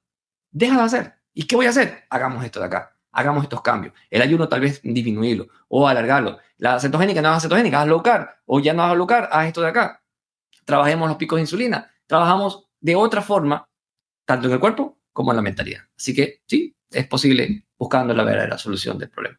[0.51, 1.15] Déjalo hacer.
[1.35, 2.05] ¿Y qué voy a hacer?
[2.11, 2.97] Hagamos esto de acá.
[3.13, 3.95] Hagamos estos cambios.
[4.11, 6.39] El ayuno tal vez disminuirlo o alargarlo.
[6.59, 8.29] La cetogénica no hagas cetogénica, haz low carb.
[8.47, 10.03] O ya no hagas low carb, haz esto de acá.
[10.65, 11.91] Trabajemos los picos de insulina.
[12.07, 13.69] Trabajamos de otra forma,
[14.25, 15.83] tanto en el cuerpo como en la mentalidad.
[15.97, 19.39] Así que sí, es posible buscando la verdadera solución del problema.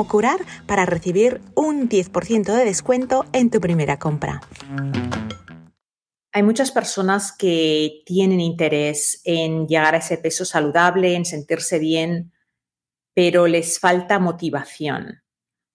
[0.07, 4.41] curar para recibir un 10% de descuento en tu primera compra.
[6.33, 12.31] Hay muchas personas que tienen interés en llegar a ese peso saludable, en sentirse bien,
[13.13, 15.23] pero les falta motivación.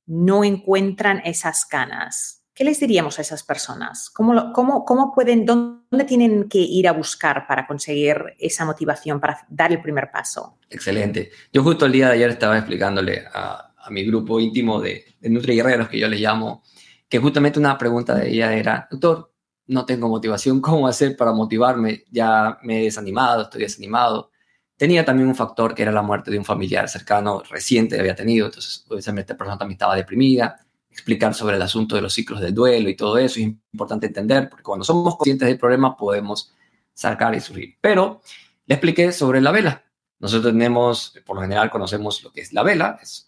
[0.06, 2.42] No encuentran esas canas.
[2.54, 4.08] ¿Qué les diríamos a esas personas?
[4.08, 9.44] ¿Cómo, cómo, cómo pueden, dónde tienen que ir a buscar para conseguir esa motivación, para
[9.50, 10.58] dar el primer paso?
[10.70, 11.30] Excelente.
[11.52, 15.30] Yo justo el día de ayer estaba explicándole a, a mi grupo íntimo de, de
[15.30, 16.62] Nutri Guerreros, que yo le llamo,
[17.08, 19.32] que justamente una pregunta de ella era, doctor,
[19.68, 22.04] no tengo motivación, ¿cómo hacer para motivarme?
[22.10, 24.30] Ya me he desanimado, estoy desanimado.
[24.76, 28.14] Tenía también un factor que era la muerte de un familiar cercano reciente que había
[28.14, 30.60] tenido, entonces obviamente esta persona también estaba deprimida.
[30.90, 34.48] Explicar sobre el asunto de los ciclos del duelo y todo eso es importante entender,
[34.48, 36.54] porque cuando somos conscientes del problema podemos
[36.94, 37.76] sacar y surgir.
[37.80, 38.22] Pero
[38.66, 39.84] le expliqué sobre la vela.
[40.18, 43.25] Nosotros tenemos, por lo general conocemos lo que es la vela, es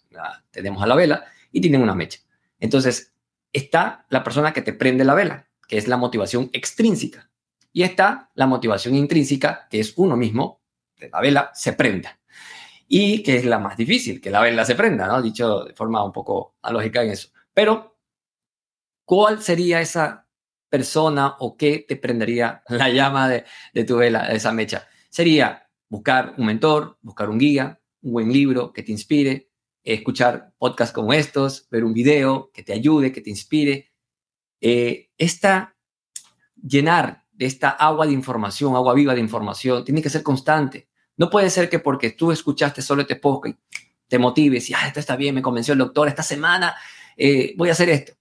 [0.51, 2.21] tenemos a la vela y tienen una mecha.
[2.59, 3.15] Entonces,
[3.53, 7.31] está la persona que te prende la vela, que es la motivación extrínseca.
[7.73, 10.63] Y está la motivación intrínseca, que es uno mismo,
[10.97, 12.19] de la vela, se prenda.
[12.89, 15.21] Y que es la más difícil, que la vela se prenda, ¿no?
[15.21, 17.29] Dicho de forma un poco alógica en eso.
[17.53, 17.99] Pero,
[19.05, 20.27] ¿cuál sería esa
[20.71, 23.45] persona o qué te prendería la llama de,
[23.75, 24.89] de tu vela, de esa mecha?
[25.11, 29.48] Sería buscar un mentor, buscar un guía, un buen libro que te inspire,
[29.85, 33.91] escuchar podcasts como estos, ver un video que te ayude, que te inspire.
[34.61, 35.77] Eh, esta,
[36.57, 40.89] llenar de esta agua de información, agua viva de información, tiene que ser constante.
[41.17, 43.59] No puede ser que porque tú escuchaste solo este podcast
[44.09, 46.75] te motives y, ah, esto está bien, me convenció el doctor, esta semana
[47.17, 48.15] eh, voy a hacer esto.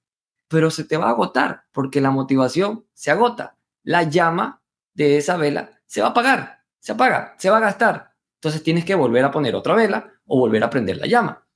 [0.48, 3.58] Pero se te va a agotar porque la motivación se agota.
[3.84, 4.62] La llama
[4.94, 8.14] de esa vela se va a apagar, se apaga, se va a gastar.
[8.36, 11.47] Entonces tienes que volver a poner otra vela o volver a prender la llama.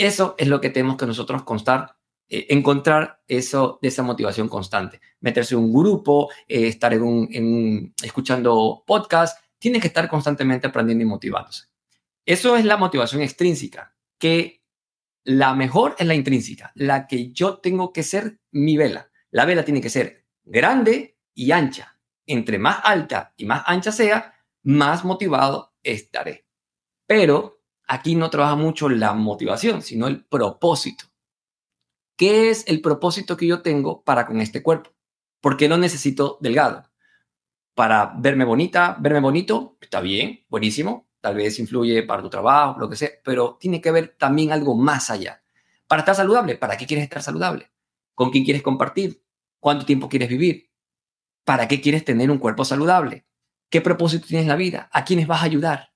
[0.00, 1.94] Eso es lo que tenemos que nosotros constar,
[2.26, 4.98] eh, encontrar eso de esa motivación constante.
[5.20, 11.04] Meterse en un grupo, eh, estar en un, escuchando podcast, tiene que estar constantemente aprendiendo
[11.04, 11.66] y motivándose.
[12.24, 14.64] Eso es la motivación extrínseca, que
[15.22, 19.10] la mejor es la intrínseca, la que yo tengo que ser mi vela.
[19.30, 21.98] La vela tiene que ser grande y ancha.
[22.24, 24.32] Entre más alta y más ancha sea,
[24.62, 26.46] más motivado estaré.
[27.06, 27.59] Pero
[27.90, 31.06] aquí no trabaja mucho la motivación, sino el propósito.
[32.16, 34.90] ¿Qué es el propósito que yo tengo para con este cuerpo?
[35.40, 36.84] ¿Por qué no necesito delgado?
[37.74, 42.88] Para verme bonita, verme bonito, está bien, buenísimo, tal vez influye para tu trabajo, lo
[42.88, 45.42] que sea, pero tiene que ver también algo más allá.
[45.88, 47.72] Para estar saludable, ¿para qué quieres estar saludable?
[48.14, 49.24] ¿Con quién quieres compartir?
[49.58, 50.70] ¿Cuánto tiempo quieres vivir?
[51.44, 53.26] ¿Para qué quieres tener un cuerpo saludable?
[53.68, 54.88] ¿Qué propósito tienes en la vida?
[54.92, 55.89] ¿A quiénes vas a ayudar?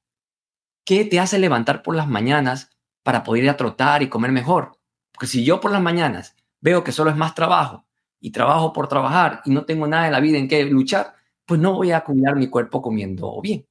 [0.85, 2.71] ¿Qué te hace levantar por las mañanas
[3.03, 4.79] para poder ir a trotar y comer mejor?
[5.13, 7.87] Porque si yo por las mañanas veo que solo es más trabajo
[8.21, 11.15] y trabajo por trabajar y no tengo nada en la vida en que luchar,
[11.47, 13.67] pues no voy a cuidar mi cuerpo comiendo bien.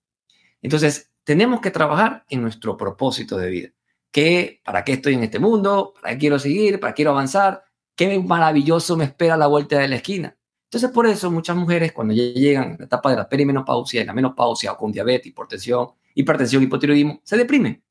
[0.61, 3.69] Entonces, tenemos que trabajar en nuestro propósito de vida.
[4.11, 5.93] ¿Qué, ¿Para qué estoy en este mundo?
[5.99, 6.79] ¿Para qué quiero seguir?
[6.79, 7.63] ¿Para qué quiero avanzar?
[7.95, 10.37] ¿Qué maravilloso me espera a la vuelta de la esquina?
[10.65, 14.13] Entonces, por eso muchas mujeres cuando llegan a la etapa de la perimenopausia y la
[14.13, 17.83] menopausia o con diabetes, hipertensión, hipertensión, hipotiroidismo, se deprimen.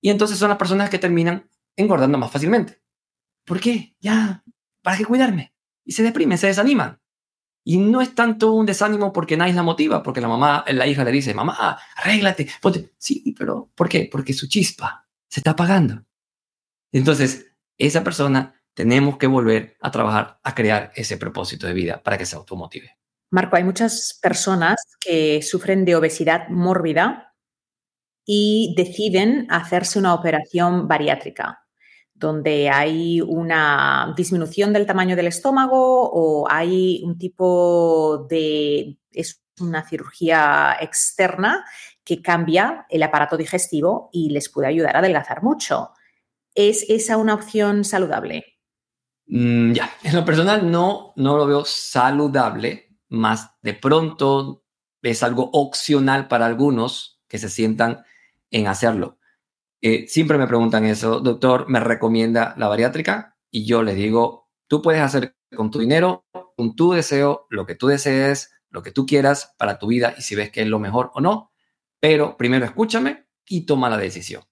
[0.00, 2.80] Y entonces son las personas que terminan engordando más fácilmente.
[3.44, 3.96] ¿Por qué?
[4.00, 4.44] Ya,
[4.82, 5.54] ¿para qué cuidarme?
[5.84, 7.00] Y se deprimen, se desaniman.
[7.64, 11.04] Y no es tanto un desánimo porque nadie la motiva, porque la mamá, la hija
[11.04, 12.92] le dice, mamá, arréglate, ponte.
[12.98, 14.08] Sí, pero ¿por qué?
[14.10, 16.04] Porque su chispa se está apagando.
[16.92, 22.16] Entonces, esa persona tenemos que volver a trabajar, a crear ese propósito de vida para
[22.16, 22.96] que se automotive.
[23.30, 27.27] Marco, hay muchas personas que sufren de obesidad mórbida
[28.30, 31.64] y deciden hacerse una operación bariátrica,
[32.12, 38.98] donde hay una disminución del tamaño del estómago o hay un tipo de...
[39.12, 41.64] es una cirugía externa
[42.04, 45.92] que cambia el aparato digestivo y les puede ayudar a adelgazar mucho.
[46.54, 48.44] ¿Es esa una opción saludable?
[49.26, 54.64] Mm, ya, en lo personal no, no lo veo saludable, más de pronto
[55.00, 58.04] es algo opcional para algunos que se sientan
[58.50, 59.18] en hacerlo.
[59.80, 63.36] Eh, siempre me preguntan eso, doctor, ¿me recomienda la bariátrica?
[63.50, 66.24] Y yo les digo, tú puedes hacer con tu dinero,
[66.56, 70.22] con tu deseo, lo que tú desees, lo que tú quieras para tu vida y
[70.22, 71.52] si ves que es lo mejor o no,
[72.00, 74.42] pero primero escúchame y toma la decisión.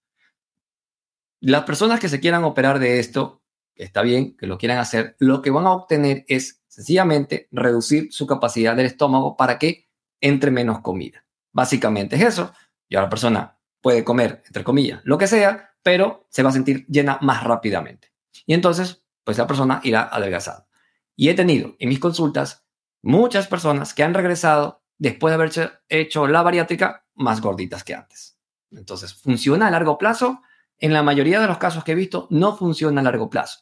[1.41, 3.43] Las personas que se quieran operar de esto,
[3.75, 8.27] está bien que lo quieran hacer, lo que van a obtener es sencillamente reducir su
[8.27, 9.89] capacidad del estómago para que
[10.21, 11.25] entre menos comida.
[11.53, 12.53] Básicamente es eso.
[12.89, 16.87] Y la persona puede comer, entre comillas, lo que sea, pero se va a sentir
[16.89, 18.13] llena más rápidamente.
[18.47, 20.67] Y entonces, pues la persona irá adelgazada.
[21.15, 22.67] Y he tenido en mis consultas
[23.03, 28.39] muchas personas que han regresado después de haber hecho la bariátrica más gorditas que antes.
[28.71, 30.43] Entonces, ¿funciona a largo plazo?
[30.79, 33.61] En la mayoría de los casos que he visto, no funciona a largo plazo.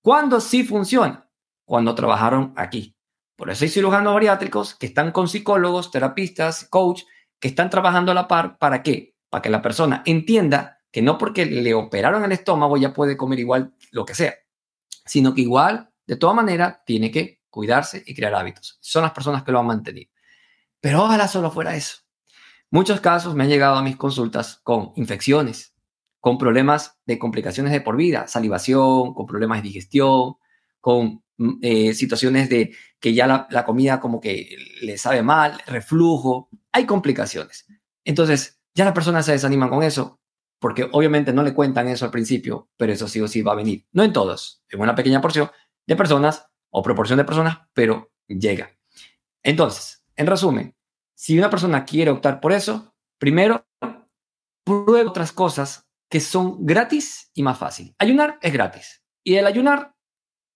[0.00, 1.28] ¿Cuándo sí funciona?
[1.64, 2.96] Cuando trabajaron aquí.
[3.36, 7.02] Por eso hay cirujanos bariátricos que están con psicólogos, terapistas, coach,
[7.38, 8.58] que están trabajando a la par.
[8.58, 9.14] ¿Para qué?
[9.30, 13.38] Para que la persona entienda que no porque le operaron el estómago ya puede comer
[13.38, 14.34] igual lo que sea,
[15.04, 18.78] sino que igual, de toda manera, tiene que cuidarse y crear hábitos.
[18.80, 20.10] Son las personas que lo han mantenido.
[20.80, 21.98] Pero ojalá solo fuera eso.
[22.70, 25.74] Muchos casos me han llegado a mis consultas con infecciones,
[26.20, 30.36] con problemas de complicaciones de por vida, salivación, con problemas de digestión,
[30.80, 35.58] con mm, eh, situaciones de que ya la, la, comida como que le sabe mal,
[35.66, 37.66] reflujo, hay complicaciones.
[38.04, 40.20] Entonces, ya las personas se desaniman con eso,
[40.60, 43.56] porque obviamente no le cuentan eso al principio, pero eso sí o sí va a
[43.56, 43.86] venir.
[43.92, 45.50] No en todos, en una pequeña porción
[45.86, 48.70] de personas o proporción de personas, pero llega.
[49.42, 50.76] Entonces, en resumen,
[51.14, 53.66] si una persona quiere optar por eso, primero
[54.64, 57.94] pruebe otras cosas que son gratis y más fácil.
[57.98, 59.02] Ayunar es gratis.
[59.24, 59.94] Y el ayunar,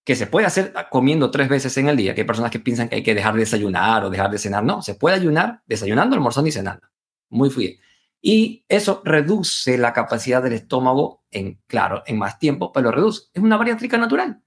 [0.05, 2.89] que se puede hacer comiendo tres veces en el día, que hay personas que piensan
[2.89, 4.63] que hay que dejar de desayunar o dejar de cenar.
[4.63, 6.87] No, se puede ayunar desayunando, almorzando y cenando.
[7.29, 7.77] Muy bien.
[8.23, 13.25] Y eso reduce la capacidad del estómago en, claro, en más tiempo, pero reduce.
[13.33, 14.41] Es una bariátrica natural.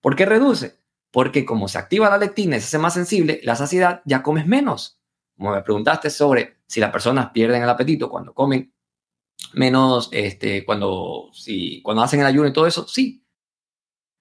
[0.00, 0.78] ¿Por qué reduce?
[1.16, 4.46] porque como se activa la lectina y se hace más sensible, la saciedad ya comes
[4.46, 5.00] menos.
[5.34, 8.74] Como me preguntaste sobre si las personas pierden el apetito cuando comen
[9.54, 13.24] menos, este, cuando, si, cuando hacen el ayuno y todo eso, sí.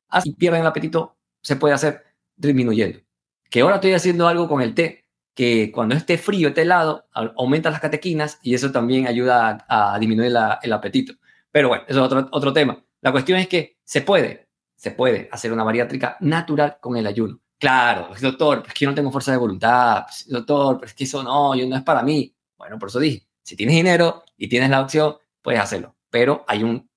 [0.07, 2.01] Así pierden el apetito, se puede hacer
[2.37, 2.99] disminuyendo.
[3.49, 5.04] Que ahora estoy haciendo algo con el té,
[5.35, 10.33] que cuando esté frío, esté helado, aumenta las catequinas y eso también ayuda a, disminuir
[10.63, 11.13] el apetito.
[11.51, 12.83] Pero bueno, eso es otro, otro tema.
[13.01, 17.39] La cuestión es que se puede, se puede hacer una bariátrica natural con el ayuno.
[17.59, 21.23] Claro, doctor, es que yo no tengo fuerza de voluntad, pues, doctor, es que eso
[21.23, 22.33] no, yo no es para mí.
[22.57, 26.63] Bueno, por eso dije, si tienes dinero y tienes la opción, puedes hacerlo, pero hay
[26.63, 26.89] un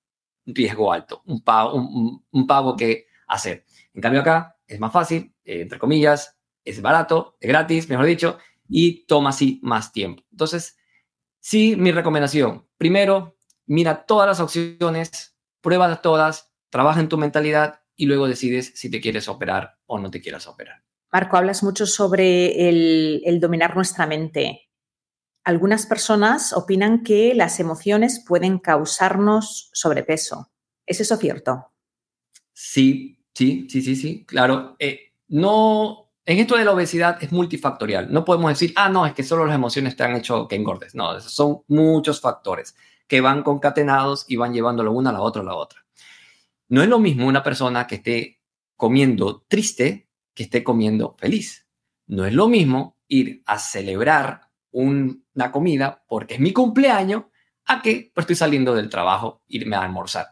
[0.45, 3.65] riesgo alto, un pago, pago que hacer.
[3.93, 6.38] En cambio acá es más fácil, eh, entre comillas,
[6.69, 10.23] es barato, es gratis, mejor dicho, y toma así más tiempo.
[10.31, 10.77] Entonces,
[11.39, 18.05] sí, mi recomendación, primero, mira todas las opciones, pruébas todas, trabaja en tu mentalidad y
[18.05, 20.83] luego decides si te quieres operar o no te quieras operar.
[21.11, 24.69] Marco, hablas mucho sobre el, dominar nuestra mente.
[25.43, 30.51] Algunas personas opinan que las emociones pueden causarnos sobrepeso.
[30.85, 31.71] ¿Es eso cierto?
[32.53, 34.75] Sí, sí, sí, sí, sí, claro.
[34.79, 38.13] Eh, no, en esto de la obesidad es multifactorial.
[38.13, 40.93] No podemos decir, ah, no, es que solo las emociones te han hecho que engordes.
[40.93, 42.75] No, son muchos factores
[43.07, 45.83] que van concatenados y van llevándolo una a la otra a la otra.
[46.67, 48.41] No es lo mismo una persona que esté
[48.75, 51.67] comiendo triste que esté comiendo feliz.
[52.05, 57.23] No es lo mismo ir a celebrar una comida porque es mi cumpleaños
[57.65, 60.27] a que pues, estoy saliendo del trabajo, irme a almorzar.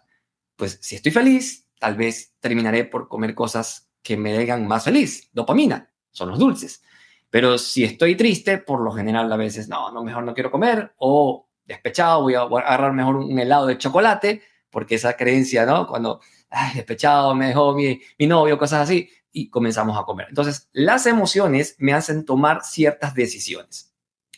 [0.55, 5.29] Pues si estoy feliz, tal vez terminaré por comer cosas que me hagan más feliz.
[5.33, 6.83] Dopamina, son los dulces.
[7.29, 10.93] Pero si estoy triste, por lo general a veces, no, no, mejor no quiero comer.
[10.97, 15.87] O despechado, voy a agarrar mejor un helado de chocolate porque esa creencia, ¿no?
[15.87, 20.27] Cuando, ay, despechado, me dejó mi, mi novio, cosas así, y comenzamos a comer.
[20.29, 23.93] Entonces, las emociones me hacen tomar ciertas decisiones.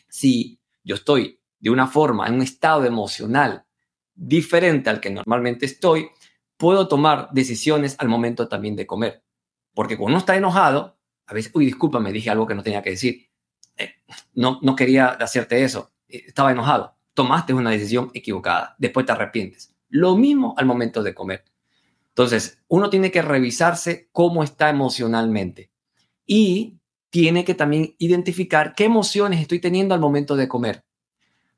[0.08, 3.66] Si yo estoy de una forma, en un estado emocional
[4.16, 6.10] diferente al que normalmente estoy,
[6.58, 9.24] puedo tomar decisiones al momento también de comer.
[9.80, 12.90] Porque cuando uno está enojado, a veces, uy, discúlpame, dije algo que no tenía que
[12.90, 13.30] decir.
[13.78, 13.94] Eh,
[14.34, 15.94] no, no quería hacerte eso.
[16.10, 16.98] Eh, estaba enojado.
[17.14, 18.76] Tomaste una decisión equivocada.
[18.78, 19.74] Después te arrepientes.
[19.88, 21.46] Lo mismo al momento de comer.
[22.10, 25.72] Entonces, uno tiene que revisarse cómo está emocionalmente
[26.26, 26.78] y
[27.10, 30.84] tiene que también identificar qué emociones estoy teniendo al momento de comer.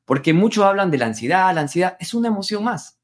[0.05, 2.99] Porque muchos hablan de la ansiedad, la ansiedad es una emoción más.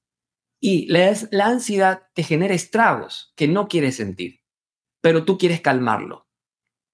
[0.59, 4.41] Y la, la ansiedad te genera estragos que no quieres sentir,
[5.01, 6.27] pero tú quieres calmarlo.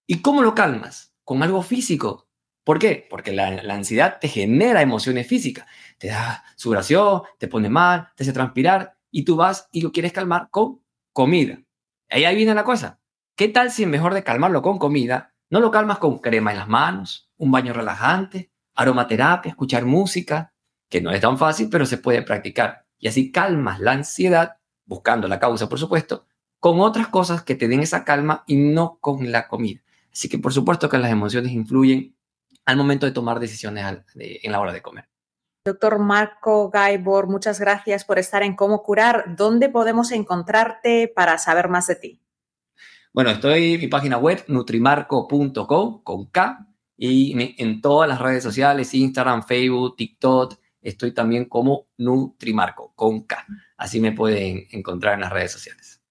[0.08, 1.14] ¿Y cómo lo calmas?
[1.24, 2.28] Con algo físico.
[2.64, 3.08] ¿Por qué?
[3.10, 5.66] Porque la, ansiedad te genera emociones físicas.
[5.98, 10.14] Te da sudoración, te pone mal, te hace transpirar y tú vas y lo quieres
[10.14, 10.82] calmar con
[11.12, 11.62] comida.
[12.10, 13.00] Ahí, viene la cosa.
[13.36, 16.58] ¿Qué tal si en mejor de calmarlo con comida, no lo calmas con crema en
[16.58, 20.54] las manos, un baño relajante, aromaterapia, escuchar música,
[20.90, 22.86] que no es tan fácil, pero se puede practicar.
[23.00, 26.28] Y así calmas la ansiedad, buscando la causa, por supuesto,
[26.64, 29.82] con otras cosas que te den esa calma y no con la comida.
[30.14, 32.16] Así que por supuesto que las emociones influyen
[32.64, 33.86] al momento de tomar decisiones
[34.16, 35.10] en la hora de comer.
[35.66, 39.36] Doctor Marco Gaibor, muchas gracias por estar en Cómo Curar.
[39.36, 42.22] ¿Dónde podemos encontrarte para saber más de ti?
[43.12, 48.94] Bueno, estoy en mi página web nutrimarco.com con K y en todas las redes sociales,
[48.94, 53.46] Instagram, Facebook, TikTok, estoy también como Nutrimarco con K.
[53.76, 56.03] Así me pueden encontrar en las redes sociales.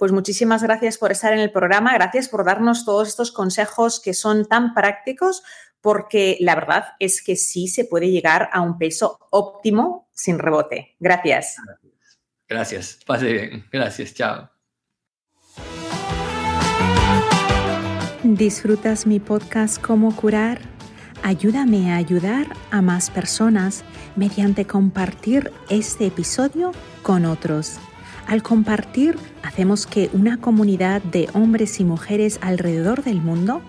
[0.00, 4.14] Pues muchísimas gracias por estar en el programa, gracias por darnos todos estos consejos que
[4.14, 5.42] son tan prácticos,
[5.82, 10.96] porque la verdad es que sí se puede llegar a un peso óptimo sin rebote.
[11.00, 11.56] Gracias.
[12.48, 13.66] Gracias, pase bien.
[13.70, 14.48] Gracias, chao.
[18.22, 20.62] ¿Disfrutas mi podcast Cómo curar?
[21.22, 23.84] Ayúdame a ayudar a más personas
[24.16, 26.72] mediante compartir este episodio
[27.02, 27.78] con otros.
[28.30, 33.60] Al compartir, hacemos que una comunidad de hombres y mujeres alrededor del mundo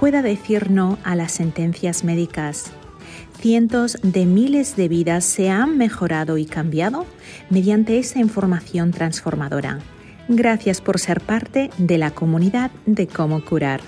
[0.00, 2.72] pueda decir no a las sentencias médicas.
[3.38, 7.06] Cientos de miles de vidas se han mejorado y cambiado
[7.50, 9.78] mediante esa información transformadora.
[10.26, 13.80] Gracias por ser parte de la comunidad de cómo curar.